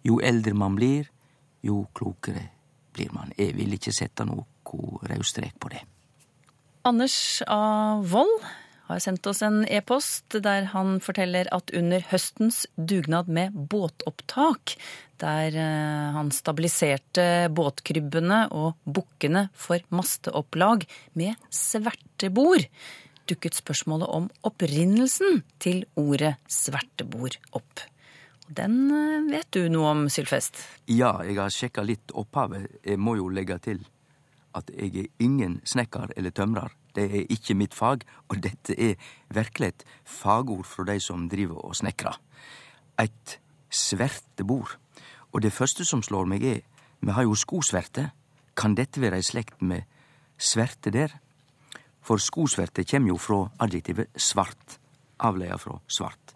Jo 0.03 0.19
eldre 0.23 0.53
man 0.57 0.75
blir, 0.75 1.07
jo 1.63 1.85
klokere 1.95 2.49
blir 2.95 3.13
man. 3.15 3.31
Jeg 3.37 3.55
vil 3.55 3.75
ikke 3.75 3.95
sette 3.95 4.27
noe 4.27 4.45
raus 5.09 5.31
strek 5.31 5.55
på 5.59 5.71
det. 5.71 5.81
Anders 6.87 7.41
A. 7.47 7.99
Wold 8.03 8.43
har 8.89 9.01
sendt 9.03 9.27
oss 9.29 9.43
en 9.45 9.61
e-post 9.69 10.39
der 10.43 10.71
han 10.73 10.97
forteller 11.03 11.49
at 11.53 11.69
under 11.77 12.01
høstens 12.09 12.63
dugnad 12.75 13.29
med 13.29 13.53
båtopptak, 13.53 14.73
der 15.21 15.53
eh, 15.53 16.15
han 16.15 16.31
stabiliserte 16.33 17.49
båtkrybbene 17.53 18.47
og 18.55 18.79
bukkene 18.85 19.47
for 19.53 19.83
masteopplag 19.93 20.87
med 21.19 21.37
svertebord, 21.53 22.65
dukket 23.29 23.59
spørsmålet 23.59 24.09
om 24.09 24.27
opprinnelsen 24.47 25.43
til 25.61 25.83
ordet 25.99 26.35
svertebord 26.49 27.37
opp. 27.53 27.85
Den 28.49 28.89
eh, 28.89 29.29
vet 29.29 29.51
du 29.53 29.67
noe 29.69 29.93
om, 29.93 30.03
Sylfest? 30.09 30.63
Ja, 30.89 31.19
jeg 31.27 31.37
har 31.37 31.53
sjekka 31.53 31.85
litt 31.85 32.15
opphavet. 32.17 32.81
Jeg 32.81 32.97
må 32.97 33.19
jo 33.19 33.29
legge 33.29 33.59
til 33.61 33.85
at 34.57 34.71
jeg 34.73 34.95
er 35.03 35.09
ingen 35.21 35.59
snekker 35.67 36.15
eller 36.17 36.33
tømrer. 36.33 36.73
Det 36.95 37.05
er 37.05 37.29
ikke 37.29 37.55
mitt 37.55 37.75
fag, 37.77 38.05
og 38.29 38.41
dette 38.43 38.75
er 38.75 38.95
virkelig 39.33 39.67
et 39.67 39.85
fagord 40.05 40.65
fra 40.65 40.85
de 40.89 40.99
som 41.03 41.27
driver 41.29 41.61
og 41.65 41.75
snekrer. 41.75 42.17
Et 42.99 43.39
svertebord. 43.69 44.77
Og 45.31 45.41
det 45.41 45.53
første 45.53 45.85
som 45.85 46.03
slår 46.03 46.25
meg 46.29 46.43
er, 46.43 46.61
vi 46.99 47.11
har 47.15 47.27
jo 47.27 47.37
skosverte. 47.37 48.09
Kan 48.57 48.75
dette 48.75 49.01
være 49.01 49.19
i 49.21 49.25
slekt 49.25 49.61
med 49.61 49.85
sverte 50.37 50.91
der? 50.91 51.13
For 52.01 52.17
skosverte 52.17 52.83
kommer 52.83 53.13
jo 53.13 53.19
fra 53.21 53.43
adjektivet 53.61 54.09
svart, 54.17 54.79
avleia 55.19 55.57
fra 55.61 55.77
svart. 55.87 56.35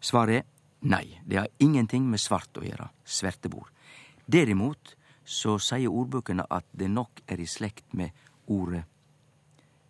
Svaret 0.00 0.42
er 0.42 0.46
Nei, 0.80 1.18
det 1.26 1.40
har 1.40 1.48
ingenting 1.58 2.04
med 2.06 2.20
svart 2.22 2.54
å 2.54 2.62
gjøre, 2.62 2.84
svertebord. 3.02 3.66
Derimot 4.30 4.92
så 5.26 5.56
sier 5.58 5.90
ordbøkene 5.90 6.44
at 6.54 6.68
det 6.70 6.86
nok 6.92 7.24
er 7.26 7.42
i 7.42 7.48
slekt 7.50 7.96
med 7.98 8.14
ordet 8.46 8.84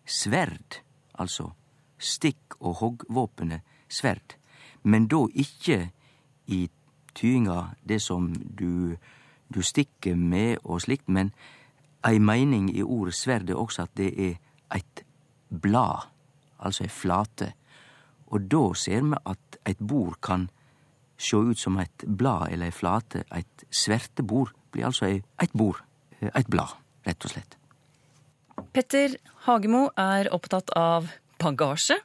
sverd, 0.09 0.81
altså 1.13 1.51
stikk- 1.99 2.57
og 2.59 2.79
hoggvåpenet 2.81 3.61
sverd, 3.89 4.35
men 4.83 5.07
da 5.07 5.25
ikke 5.35 5.89
i 6.47 6.69
tyinga 7.15 7.75
det 7.83 8.01
som 8.01 8.31
du, 8.33 8.95
du 9.53 9.61
stikker 9.61 10.15
med 10.15 10.57
og 10.63 10.81
slikt, 10.81 11.09
men 11.09 11.33
ei 12.07 12.19
meining 12.19 12.69
i 12.71 12.83
ordet 12.83 13.15
sverd 13.17 13.49
er 13.49 13.59
også 13.59 13.85
at 13.85 13.97
det 13.99 14.13
er 14.15 14.37
eit 14.75 15.03
blad, 15.49 16.07
altså 16.59 16.85
ei 16.87 16.93
flate, 16.93 17.53
og 18.29 18.47
da 18.51 18.63
ser 18.77 19.03
me 19.03 19.19
at 19.25 19.59
eit 19.67 19.81
bord 19.81 20.19
kan 20.21 20.49
sjå 21.19 21.43
ut 21.51 21.59
som 21.59 21.79
eit 21.81 22.05
blad 22.05 22.53
eller 22.53 22.69
ei 22.69 22.75
flate. 22.75 23.25
Eit 23.33 23.65
svertebord 23.73 24.53
blir 24.71 24.87
altså 24.87 25.09
eit 25.09 25.55
bord, 25.57 25.81
eit 26.21 26.47
blad, 26.47 26.77
rett 27.07 27.25
og 27.25 27.33
slett. 27.33 27.58
Petter 28.79 29.17
Hagemo 29.43 29.89
er 29.99 30.29
opptatt 30.31 30.69
av 30.79 31.09
bagasje. 31.41 31.97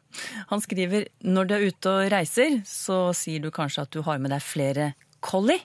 Han 0.51 0.59
skriver 0.59 1.05
når 1.23 1.47
du 1.47 1.53
er 1.55 1.67
ute 1.69 1.93
og 1.93 2.09
reiser, 2.11 2.57
så 2.67 3.13
sier 3.15 3.45
du 3.45 3.53
kanskje 3.55 3.85
at 3.85 3.93
du 3.95 4.01
har 4.03 4.19
med 4.19 4.35
deg 4.35 4.43
flere 4.43 4.89
collie. 5.23 5.63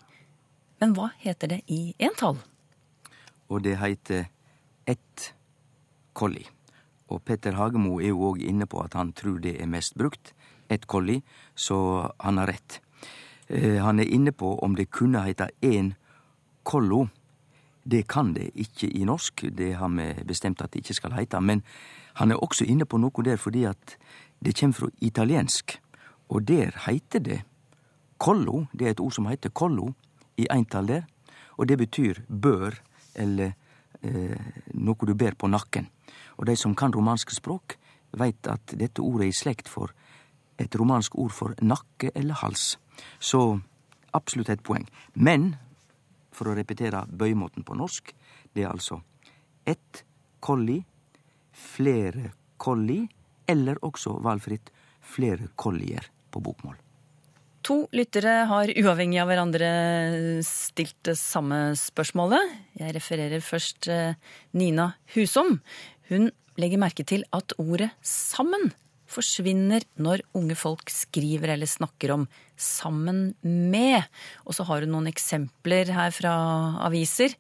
Men 0.78 0.94
hva 0.94 1.08
heter 1.24 1.56
det 1.56 1.60
i 1.66 1.96
entall? 1.98 2.38
Og 3.50 3.66
det 3.66 3.80
heter 3.82 4.28
ett 4.86 5.32
collie. 6.14 6.46
Og 7.10 7.24
Petter 7.26 7.58
Hagemo 7.58 7.98
er 7.98 8.12
jo 8.12 8.30
òg 8.30 8.46
inne 8.46 8.70
på 8.70 8.86
at 8.86 8.94
han 8.94 9.10
tror 9.18 9.42
det 9.42 9.56
er 9.58 9.72
mest 9.72 9.98
brukt, 9.98 10.36
ett 10.70 10.86
collie, 10.86 11.26
så 11.58 12.06
han 12.22 12.38
har 12.38 12.54
rett. 12.54 12.84
Eh, 13.48 13.82
han 13.82 13.98
er 13.98 14.14
inne 14.14 14.30
på 14.30 14.60
om 14.62 14.78
det 14.78 14.92
kunne 14.94 15.26
heita 15.26 15.50
én 15.66 15.96
kollo. 16.62 17.08
Det 17.90 18.04
kan 18.08 18.34
det 18.36 18.52
ikke 18.54 18.90
i 18.94 19.06
norsk, 19.08 19.48
det 19.58 19.74
har 19.80 19.90
vi 19.90 20.08
bestemt 20.28 20.62
at 20.62 20.74
det 20.74 20.84
ikke 20.84 20.98
skal 21.00 21.16
heite. 21.18 21.40
Men 21.42 21.64
han 22.20 22.32
er 22.32 22.44
også 22.44 22.68
inne 22.70 22.86
på 22.86 23.00
noe 23.02 23.24
der 23.26 23.38
fordi 23.38 23.64
at 23.66 23.96
det 24.40 24.56
kjem 24.56 24.74
fra 24.74 24.90
italiensk, 25.02 25.80
og 26.30 26.46
der 26.48 26.76
heiter 26.86 27.20
det 27.20 27.40
kollo. 28.18 28.66
Det 28.74 28.88
er 28.88 28.92
et 28.92 29.00
ord 29.00 29.16
som 29.16 29.26
heiter 29.26 29.50
kollo 29.50 29.94
i 30.38 30.48
eintal 30.52 30.88
der, 30.88 31.08
og 31.58 31.68
det 31.68 31.78
betyr 31.78 32.22
bør, 32.30 32.78
eller 33.16 33.56
eh, 34.02 34.52
noe 34.74 35.08
du 35.08 35.16
ber 35.16 35.36
på 35.36 35.50
nakken. 35.50 35.90
Og 36.38 36.46
de 36.48 36.56
som 36.56 36.76
kan 36.76 36.94
romanske 36.96 37.36
språk, 37.36 37.76
veit 38.12 38.48
at 38.48 38.76
dette 38.78 39.02
ordet 39.02 39.28
er 39.28 39.34
i 39.34 39.36
slekt 39.36 39.70
for 39.70 39.92
et 40.60 40.76
romansk 40.76 41.16
ord 41.16 41.34
for 41.36 41.56
nakke 41.62 42.12
eller 42.16 42.40
hals. 42.42 42.78
Så 43.20 43.60
absolutt 44.14 44.50
et 44.50 44.64
poeng. 44.64 44.88
Men, 45.16 45.56
for 46.32 46.50
å 46.50 46.56
repetere 46.58 47.06
bøymåten 47.10 47.66
på 47.66 47.78
norsk, 47.78 48.14
det 48.54 48.66
er 48.66 48.74
altså 48.74 49.02
ett 49.70 50.04
kolli, 50.44 50.80
flere 51.54 52.34
kolli, 52.58 53.02
eller 53.50 53.80
også 53.86 54.20
valgfritt 54.24 54.70
flere 55.02 55.50
kollier 55.60 56.06
på 56.30 56.42
bokmål. 56.44 56.78
To 57.68 57.84
lyttere 57.94 58.46
har 58.50 58.72
uavhengig 58.72 59.20
av 59.22 59.30
hverandre 59.30 59.70
stilt 60.48 60.96
det 61.06 61.18
samme 61.20 61.74
spørsmålet. 61.78 62.54
Jeg 62.80 62.96
refererer 62.96 63.44
først 63.44 63.90
eh, 63.92 64.16
Nina 64.56 64.94
Husom. 65.16 65.60
Hun 66.10 66.30
legger 66.60 66.82
merke 66.82 67.06
til 67.08 67.26
at 67.36 67.54
ordet 67.60 67.92
'sammen' 68.02 68.72
forsvinner 69.10 69.86
når 70.02 70.24
unge 70.38 70.56
folk 70.58 70.92
skriver 70.94 71.56
eller 71.56 71.70
snakker 71.70 72.14
om 72.14 72.28
'sammen 72.58 73.36
med'. 73.44 74.08
Og 74.46 74.54
så 74.54 74.64
har 74.64 74.82
hun 74.82 74.92
noen 74.92 75.08
eksempler 75.08 75.92
her 75.92 76.12
fra 76.12 76.34
aviser. 76.86 77.36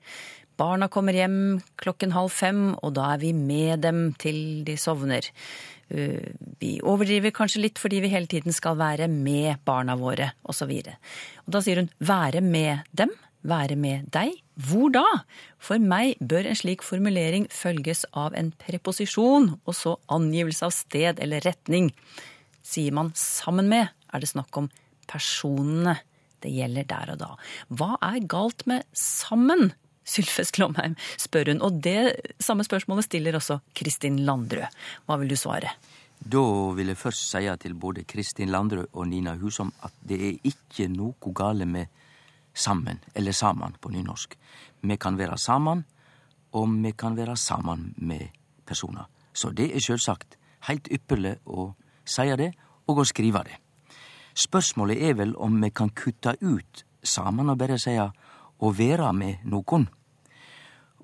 Barna 0.57 0.89
kommer 0.89 1.13
hjem 1.13 1.61
klokken 1.79 2.11
halv 2.11 2.31
fem, 2.31 2.75
og 2.83 2.93
da 2.93 3.13
er 3.13 3.19
vi 3.21 3.31
med 3.33 3.81
dem 3.81 4.13
til 4.19 4.63
de 4.65 4.75
sovner. 4.75 5.23
Uh, 5.89 6.21
vi 6.59 6.79
overdriver 6.83 7.31
kanskje 7.31 7.63
litt 7.63 7.79
fordi 7.79 8.01
vi 8.03 8.11
hele 8.11 8.27
tiden 8.27 8.53
skal 8.53 8.77
være 8.77 9.07
med 9.07 9.63
barna 9.65 9.95
våre, 9.95 10.33
osv. 10.43 10.71
Og 11.47 11.49
da 11.49 11.61
sier 11.61 11.77
hun 11.77 11.89
'være 11.99 12.41
med 12.41 12.83
dem', 12.93 13.15
'være 13.43 13.75
med 13.75 14.11
deg'. 14.11 14.41
Hvor 14.59 14.91
da? 14.91 15.05
For 15.61 15.79
meg 15.79 16.19
bør 16.19 16.49
en 16.49 16.57
slik 16.59 16.83
formulering 16.83 17.47
følges 17.53 18.03
av 18.17 18.35
en 18.35 18.51
preposisjon, 18.59 19.53
og 19.63 19.75
så 19.77 19.95
angivelse 20.11 20.67
av 20.67 20.75
sted 20.75 21.21
eller 21.23 21.45
retning. 21.47 21.93
Sier 22.63 22.91
man 22.91 23.11
'sammen 23.15 23.69
med', 23.69 23.89
er 24.13 24.19
det 24.19 24.29
snakk 24.29 24.57
om 24.57 24.69
personene 25.07 25.99
det 26.41 26.51
gjelder 26.51 26.87
der 26.87 27.11
og 27.13 27.17
da. 27.19 27.35
Hva 27.71 27.95
er 28.01 28.27
galt 28.27 28.67
med 28.67 28.83
'sammen'? 28.93 29.71
Sylfest 30.09 30.55
Klomheim, 30.55 30.95
spør 31.17 31.51
hun. 31.53 31.61
Og 31.61 31.83
det 31.83 32.33
samme 32.39 32.63
spørsmålet 32.65 33.05
stiller 33.05 33.37
også 33.37 33.59
Kristin 33.75 34.19
Landrød. 34.25 34.65
Hva 35.05 35.19
vil 35.19 35.29
du 35.29 35.35
svare? 35.35 35.69
Da 36.19 36.73
vil 36.75 36.87
jeg 36.87 36.97
først 36.97 37.29
si 37.29 37.45
til 37.61 37.75
både 37.75 38.03
Kristin 38.03 38.49
Landrød 38.49 38.87
og 38.93 39.07
Nina 39.07 39.35
Husom 39.35 39.71
at 39.83 39.91
det 40.01 40.19
er 40.19 40.39
ikke 40.43 40.89
noe 40.89 41.33
gale 41.33 41.65
med 41.65 41.85
sammen, 42.53 42.99
eller 43.13 43.31
saman 43.31 43.75
på 43.81 43.89
nynorsk. 43.89 44.37
Vi 44.81 44.97
kan 44.97 45.17
være 45.17 45.37
saman, 45.37 45.83
og 46.51 46.69
vi 46.83 46.91
kan 46.91 47.17
være 47.17 47.37
saman 47.37 47.93
med 47.97 48.27
personer. 48.65 49.05
Så 49.33 49.49
det 49.49 49.71
er 49.75 49.79
sjølvsagt 49.83 50.37
heilt 50.67 50.89
ypperlig 50.91 51.37
å 51.45 51.73
seie 52.05 52.35
det, 52.37 52.51
og 52.89 53.03
å 53.03 53.05
skrive 53.05 53.43
det. 53.45 53.59
Spørsmålet 54.33 55.01
er 55.03 55.15
vel 55.19 55.35
om 55.37 55.59
vi 55.61 55.69
kan 55.75 55.91
kutta 55.93 56.33
ut 56.41 56.83
saman 57.03 57.51
og 57.51 57.59
bare 57.59 57.77
seie 57.79 58.09
å 58.59 58.71
være 58.75 59.13
med 59.13 59.45
nokon. 59.45 59.87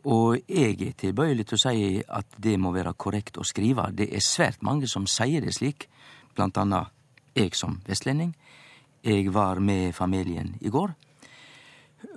Og 0.05 0.38
eg 0.45 0.81
er 0.86 0.97
tilbøyelig 0.97 1.47
til 1.49 1.58
å 1.58 1.63
si 1.63 2.01
at 2.03 2.38
det 2.38 2.58
må 2.62 2.71
være 2.75 2.93
korrekt 2.93 3.39
å 3.41 3.45
skrive. 3.47 3.88
Det 3.91 4.12
er 4.13 4.21
svært 4.21 4.62
mange 4.62 4.88
som 4.88 5.08
sier 5.10 5.41
det 5.41 5.55
slik, 5.55 5.88
blant 6.36 6.58
annet 6.62 6.93
eg 7.36 7.55
som 7.58 7.79
vestlending. 7.88 8.36
Eg 9.05 9.31
var 9.34 9.60
med 9.60 9.95
familien 9.97 10.55
i 10.62 10.69
går. 10.69 10.93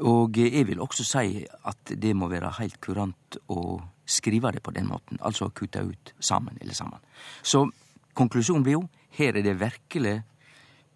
Og 0.00 0.36
jeg 0.36 0.66
vil 0.68 0.80
også 0.80 1.04
si 1.06 1.44
at 1.46 1.92
det 2.02 2.14
må 2.16 2.28
være 2.28 2.52
heilt 2.58 2.80
kurant 2.80 3.38
å 3.48 3.80
skrive 4.08 4.52
det 4.52 4.62
på 4.64 4.72
den 4.72 4.88
måten, 4.88 5.18
altså 5.20 5.50
kutte 5.50 5.82
ut 5.84 6.14
sammen 6.20 6.56
eller 6.60 6.74
sammen. 6.74 7.00
Så 7.42 7.66
konklusjonen 8.16 8.64
blir 8.64 8.78
jo 8.78 8.84
her 9.18 9.36
er 9.36 9.42
det 9.42 9.58
virkelig 9.60 10.20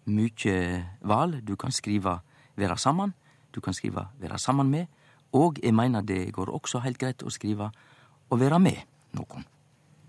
mykje 0.05 0.57
val. 1.01 1.39
Du 1.41 1.55
kan 1.55 1.71
skrive 1.71 2.19
'være 2.55 2.77
sammen', 2.77 3.13
du 3.51 3.61
kan 3.61 3.73
skrive 3.73 4.07
'være 4.19 4.39
sammen 4.39 4.69
med, 4.69 4.85
og 5.33 5.59
jeg 5.63 5.73
mener 5.73 6.01
det 6.01 6.33
går 6.33 6.49
også 6.49 6.79
helt 6.79 6.97
greit 6.97 7.23
å 7.23 7.29
skrive 7.29 7.71
å 8.29 8.35
være 8.35 8.59
med 8.59 8.77
noen. 9.13 9.45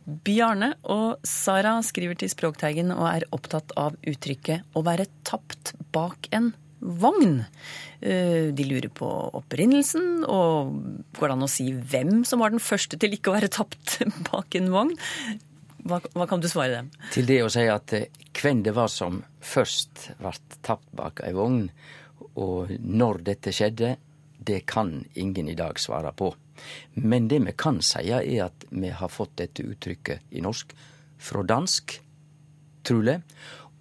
Bjarne 0.04 0.74
og 0.82 1.16
Sara 1.24 1.82
skriver 1.82 2.14
til 2.14 2.28
Språkteigen 2.28 2.90
og 2.92 3.08
er 3.08 3.24
opptatt 3.32 3.72
av 3.76 3.96
uttrykket 4.06 4.62
'å 4.74 4.84
være 4.84 5.06
tapt 5.24 5.74
bak 5.92 6.28
en 6.32 6.54
vogn'. 6.84 7.44
Eh, 8.00 8.52
de 8.52 8.64
lurer 8.68 8.90
på 8.92 9.08
opprinnelsen, 9.40 10.24
og 10.28 10.76
går 11.16 11.28
det 11.28 11.36
an 11.38 11.46
å 11.46 11.50
si 11.50 11.70
hvem 11.72 12.22
som 12.28 12.44
var 12.44 12.52
den 12.52 12.62
første 12.62 12.98
til 13.00 13.16
ikke 13.16 13.32
å 13.32 13.38
være 13.38 13.48
tapt 13.48 13.98
bak 14.30 14.54
en 14.60 14.70
vogn? 14.74 14.94
Hva, 15.84 16.00
hva 16.16 16.26
kan 16.28 16.40
du 16.40 16.48
svare 16.48 16.78
dem? 16.78 16.90
Til 17.12 17.28
det 17.28 17.42
å 17.44 17.50
si 17.52 17.64
at 17.68 17.92
eh, 17.96 18.08
hvem 18.36 18.62
det 18.64 18.76
var 18.76 18.92
som 18.92 19.22
først 19.40 20.10
ble 20.20 20.32
tapt 20.64 20.88
bak 20.96 21.24
ei 21.24 21.32
vogn, 21.36 21.68
og 22.40 22.72
når 22.80 23.22
dette 23.32 23.52
skjedde, 23.54 23.96
det 24.44 24.64
kan 24.68 25.04
ingen 25.14 25.48
i 25.48 25.56
dag 25.56 25.78
svare 25.80 26.12
på. 26.12 26.34
Men 26.94 27.28
det 27.28 27.40
vi 27.46 27.54
kan 27.56 27.80
seie, 27.82 28.20
er 28.20 28.46
at 28.48 28.66
vi 28.70 28.90
har 28.92 29.12
fått 29.12 29.36
dette 29.40 29.64
uttrykket 29.64 30.34
i 30.36 30.42
norsk 30.44 30.74
fra 31.24 31.44
dansk, 31.46 31.98
truleg. 32.84 33.24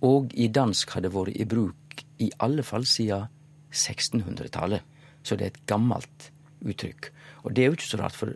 Og 0.04 0.34
i 0.36 0.50
dansk 0.52 0.96
har 0.96 1.06
det 1.06 1.13
vært 1.13 1.38
i 1.39 1.48
bruk 1.48 1.83
i 2.23 2.31
alle 2.43 2.63
fall 2.65 2.86
siden 2.89 3.27
1600-tallet. 3.73 4.81
Så 5.23 5.36
det 5.39 5.45
er 5.45 5.53
et 5.53 5.65
gammelt 5.69 6.29
uttrykk. 6.63 7.09
Og 7.43 7.55
det 7.55 7.63
er 7.63 7.71
jo 7.71 7.77
ikke 7.77 7.89
så 7.89 7.99
rart, 7.99 8.15
for 8.15 8.33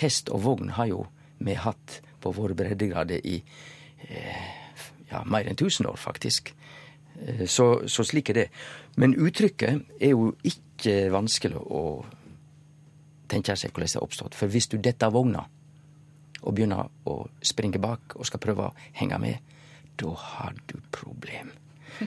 hest 0.00 0.30
og 0.30 0.44
vogn 0.44 0.74
har 0.76 0.90
jo 0.90 1.06
vi 1.38 1.56
hatt 1.58 2.00
på 2.22 2.32
våre 2.32 2.56
breddegrader 2.56 3.20
i 3.26 3.40
eh, 4.08 4.46
ja, 5.10 5.22
mer 5.24 5.48
enn 5.48 5.58
1000 5.58 5.88
år, 5.90 5.98
faktisk. 6.00 6.52
Eh, 7.20 7.44
så, 7.46 7.88
så, 7.88 8.04
slik 8.04 8.30
er 8.30 8.40
det. 8.40 8.46
Men 8.96 9.16
uttrykket 9.18 10.00
er 10.00 10.14
jo 10.14 10.32
ikke 10.46 11.10
vanskelig 11.14 11.60
å 11.60 11.82
tenke 13.30 13.56
seg 13.58 13.74
hvordan 13.74 13.90
det 13.90 13.98
har 13.98 14.06
oppstått. 14.08 14.38
For 14.38 14.52
hvis 14.52 14.70
du 14.72 14.78
detter 14.78 15.10
av 15.10 15.16
vogna 15.18 15.44
og 16.46 16.54
begynner 16.54 16.88
å 17.10 17.20
springe 17.42 17.80
bak 17.82 18.16
og 18.16 18.26
skal 18.28 18.42
prøve 18.42 18.68
å 18.68 18.74
henge 18.96 19.18
med, 19.22 19.54
da 19.96 20.12
har 20.12 20.56
du 20.68 20.76
problem. 20.94 21.50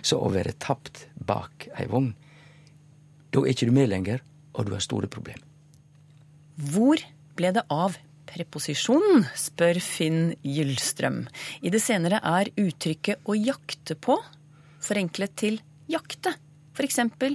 Så 0.02 0.20
å 0.22 0.32
være 0.34 0.56
tapt 0.62 1.08
bak 1.16 1.70
ei 1.76 1.88
vogn, 1.90 2.14
da 3.30 3.44
er 3.44 3.54
ikke 3.54 3.70
du 3.70 3.74
med 3.76 3.90
lenger, 3.92 4.22
og 4.58 4.68
du 4.68 4.74
har 4.74 4.84
store 4.84 5.10
problemer. 5.12 5.46
Hvor 6.60 7.02
ble 7.38 7.52
det 7.56 7.64
av 7.72 7.96
preposisjonen, 8.30 9.26
spør 9.38 9.80
Finn 9.84 10.34
Gyllstrøm. 10.46 11.24
I 11.66 11.72
det 11.74 11.82
senere 11.82 12.20
er 12.26 12.52
uttrykket 12.60 13.26
å 13.30 13.38
jakte 13.38 13.98
på 13.98 14.18
forenklet 14.84 15.36
til 15.40 15.62
jakte. 15.90 16.36
Eksempel 16.80 17.34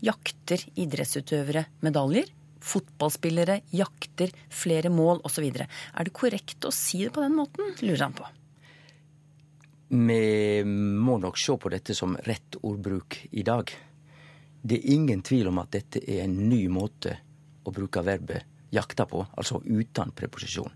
jakter 0.00 0.62
idrettsutøvere 0.80 1.66
medaljer. 1.84 2.30
Fotballspillere 2.64 3.58
jakter 3.76 4.32
flere 4.48 4.88
mål 4.92 5.20
osv. 5.28 5.46
Er 5.52 6.08
det 6.08 6.14
korrekt 6.16 6.64
å 6.64 6.72
si 6.72 7.02
det 7.04 7.12
på 7.12 7.24
den 7.24 7.36
måten, 7.36 7.74
lurer 7.84 8.06
han 8.06 8.16
på. 8.16 8.24
Vi 9.90 10.62
må 10.64 11.16
nok 11.18 11.38
se 11.38 11.56
på 11.58 11.70
dette 11.72 11.96
som 11.98 12.14
rett 12.22 12.60
ordbruk 12.62 13.16
i 13.34 13.42
dag. 13.42 13.72
Det 14.62 14.76
er 14.76 14.92
ingen 14.94 15.22
tvil 15.26 15.48
om 15.50 15.58
at 15.58 15.72
dette 15.74 16.02
er 16.04 16.22
en 16.28 16.36
ny 16.46 16.68
måte 16.70 17.16
å 17.66 17.72
bruke 17.74 18.04
verbet 18.06 18.46
jakta 18.70 19.08
på, 19.10 19.24
altså 19.34 19.58
uten 19.66 20.12
preposisjon. 20.14 20.70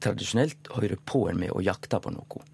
Tradisjonelt 0.00 0.70
hører 0.72 0.96
på 1.04 1.26
en 1.28 1.42
med 1.42 1.52
å 1.52 1.60
jakte 1.60 2.00
på 2.00 2.14
noe. 2.14 2.44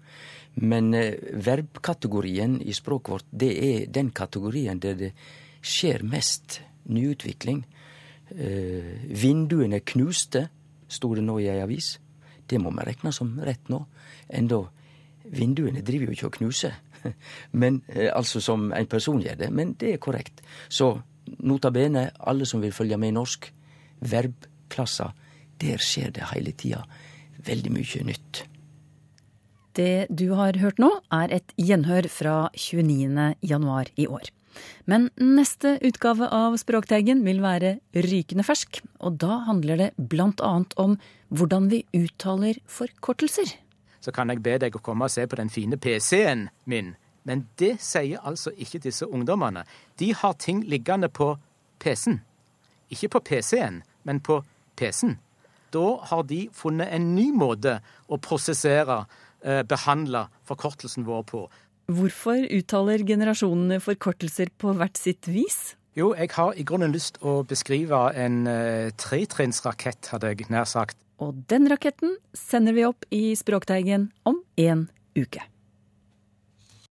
Men 0.59 0.91
eh, 0.93 1.15
verbkategorien 1.39 2.59
i 2.61 2.75
språket 2.75 3.13
vårt, 3.13 3.31
det 3.31 3.53
er 3.63 3.87
den 3.87 4.11
kategorien 4.11 4.83
der 4.83 4.99
det 4.99 5.13
skjer 5.63 6.03
mest 6.03 6.59
nyutvikling. 6.91 7.63
Eh, 8.35 9.07
vinduene 9.07 9.79
knuste, 9.79 10.49
sto 10.91 11.15
det 11.15 11.23
nå 11.23 11.39
i 11.39 11.47
ei 11.47 11.61
avis. 11.63 11.95
Det 12.43 12.59
må 12.59 12.75
vi 12.75 12.91
rekne 12.91 13.15
som 13.15 13.37
rett 13.39 13.71
nå. 13.71 13.85
Enda 14.27 14.65
vinduene 15.33 15.83
driver 15.85 16.09
jo 16.09 16.17
ikke 16.17 16.29
og 16.29 16.37
knuser. 16.39 16.77
Men, 17.61 17.81
eh, 17.87 18.11
altså 18.13 18.41
som 18.43 18.71
en 18.73 18.89
person 18.89 19.21
gjør 19.21 19.39
det. 19.43 19.51
Men 19.51 19.75
det 19.79 19.95
er 19.95 20.03
korrekt. 20.03 20.43
Så 20.69 20.95
nota 21.39 21.71
bene, 21.73 22.09
alle 22.19 22.47
som 22.49 22.63
vil 22.63 22.75
følge 22.75 22.97
med 22.99 23.13
i 23.13 23.17
norsk, 23.17 23.49
verbklasser, 24.03 25.13
der 25.61 25.79
skjer 25.81 26.11
det 26.15 26.31
hele 26.33 26.51
tida 26.51 26.83
veldig 27.43 27.71
mye 27.73 28.07
nytt. 28.07 28.43
Det 29.73 30.05
du 30.13 30.29
har 30.37 30.59
hørt 30.61 30.79
nå, 30.81 30.89
er 31.11 31.33
et 31.33 31.53
gjenhør 31.57 32.07
fra 32.11 32.37
29. 32.53 33.33
januar 33.41 33.89
i 33.97 34.05
år. 34.05 34.29
Men 34.85 35.07
neste 35.17 35.79
utgave 35.81 36.27
av 36.29 36.59
Språkteigen 36.61 37.23
vil 37.25 37.41
være 37.41 37.79
rykende 38.05 38.45
fersk, 38.45 38.83
og 39.01 39.17
da 39.23 39.41
handler 39.47 39.81
det 39.81 39.89
annet 40.13 40.77
om 40.77 40.97
hvordan 41.33 41.71
vi 41.71 41.83
uttaler 41.97 42.59
forkortelser 42.69 43.49
så 44.03 44.11
kan 44.11 44.29
jeg 44.29 44.43
be 44.43 44.57
deg 44.59 44.75
å 44.75 44.83
komme 44.83 45.07
og 45.07 45.13
se 45.13 45.23
på 45.27 45.39
den 45.39 45.51
fine 45.53 45.79
PC-en 45.79 46.49
min. 46.67 46.93
Men 47.23 47.45
det 47.59 47.77
sier 47.79 48.19
altså 48.27 48.51
ikke 48.59 48.81
disse 48.83 49.07
ungdommene. 49.07 49.63
De 49.99 50.11
har 50.13 50.35
ting 50.43 50.63
liggende 50.67 51.07
på 51.07 51.33
PC-en. 51.79 52.19
Ikke 52.91 53.13
på 53.15 53.23
PC-en, 53.29 53.81
men 54.03 54.19
på 54.19 54.41
PC-en. 54.75 55.15
Da 55.73 55.85
har 56.09 56.25
de 56.29 56.47
funnet 56.53 56.91
en 56.93 57.13
ny 57.15 57.29
måte 57.33 57.79
å 58.11 58.19
prosessere, 58.21 59.05
eh, 59.41 59.63
behandle 59.63 60.27
forkortelsen 60.45 61.07
vår 61.07 61.23
på. 61.23 61.47
Hvorfor 61.87 62.43
uttaler 62.51 63.03
generasjonene 63.07 63.79
forkortelser 63.79 64.51
på 64.57 64.75
hvert 64.77 64.99
sitt 64.99 65.27
vis? 65.27 65.75
Jo, 65.95 66.13
jeg 66.17 66.29
har 66.33 66.53
i 66.57 66.63
grunnen 66.63 66.93
lyst 66.93 67.19
å 67.21 67.43
beskrive 67.45 67.97
en 68.17 68.47
eh, 68.47 68.91
tretrinnsrakett, 68.97 70.09
hadde 70.11 70.31
jeg 70.31 70.49
nær 70.49 70.65
sagt. 70.65 70.97
Og 71.21 71.43
den 71.49 71.69
raketten 71.69 72.17
sender 72.33 72.73
vi 72.73 72.85
opp 72.87 73.05
i 73.13 73.35
Språkteigen 73.37 74.09
om 74.23 74.41
en 74.55 74.87
uke. 75.17 75.43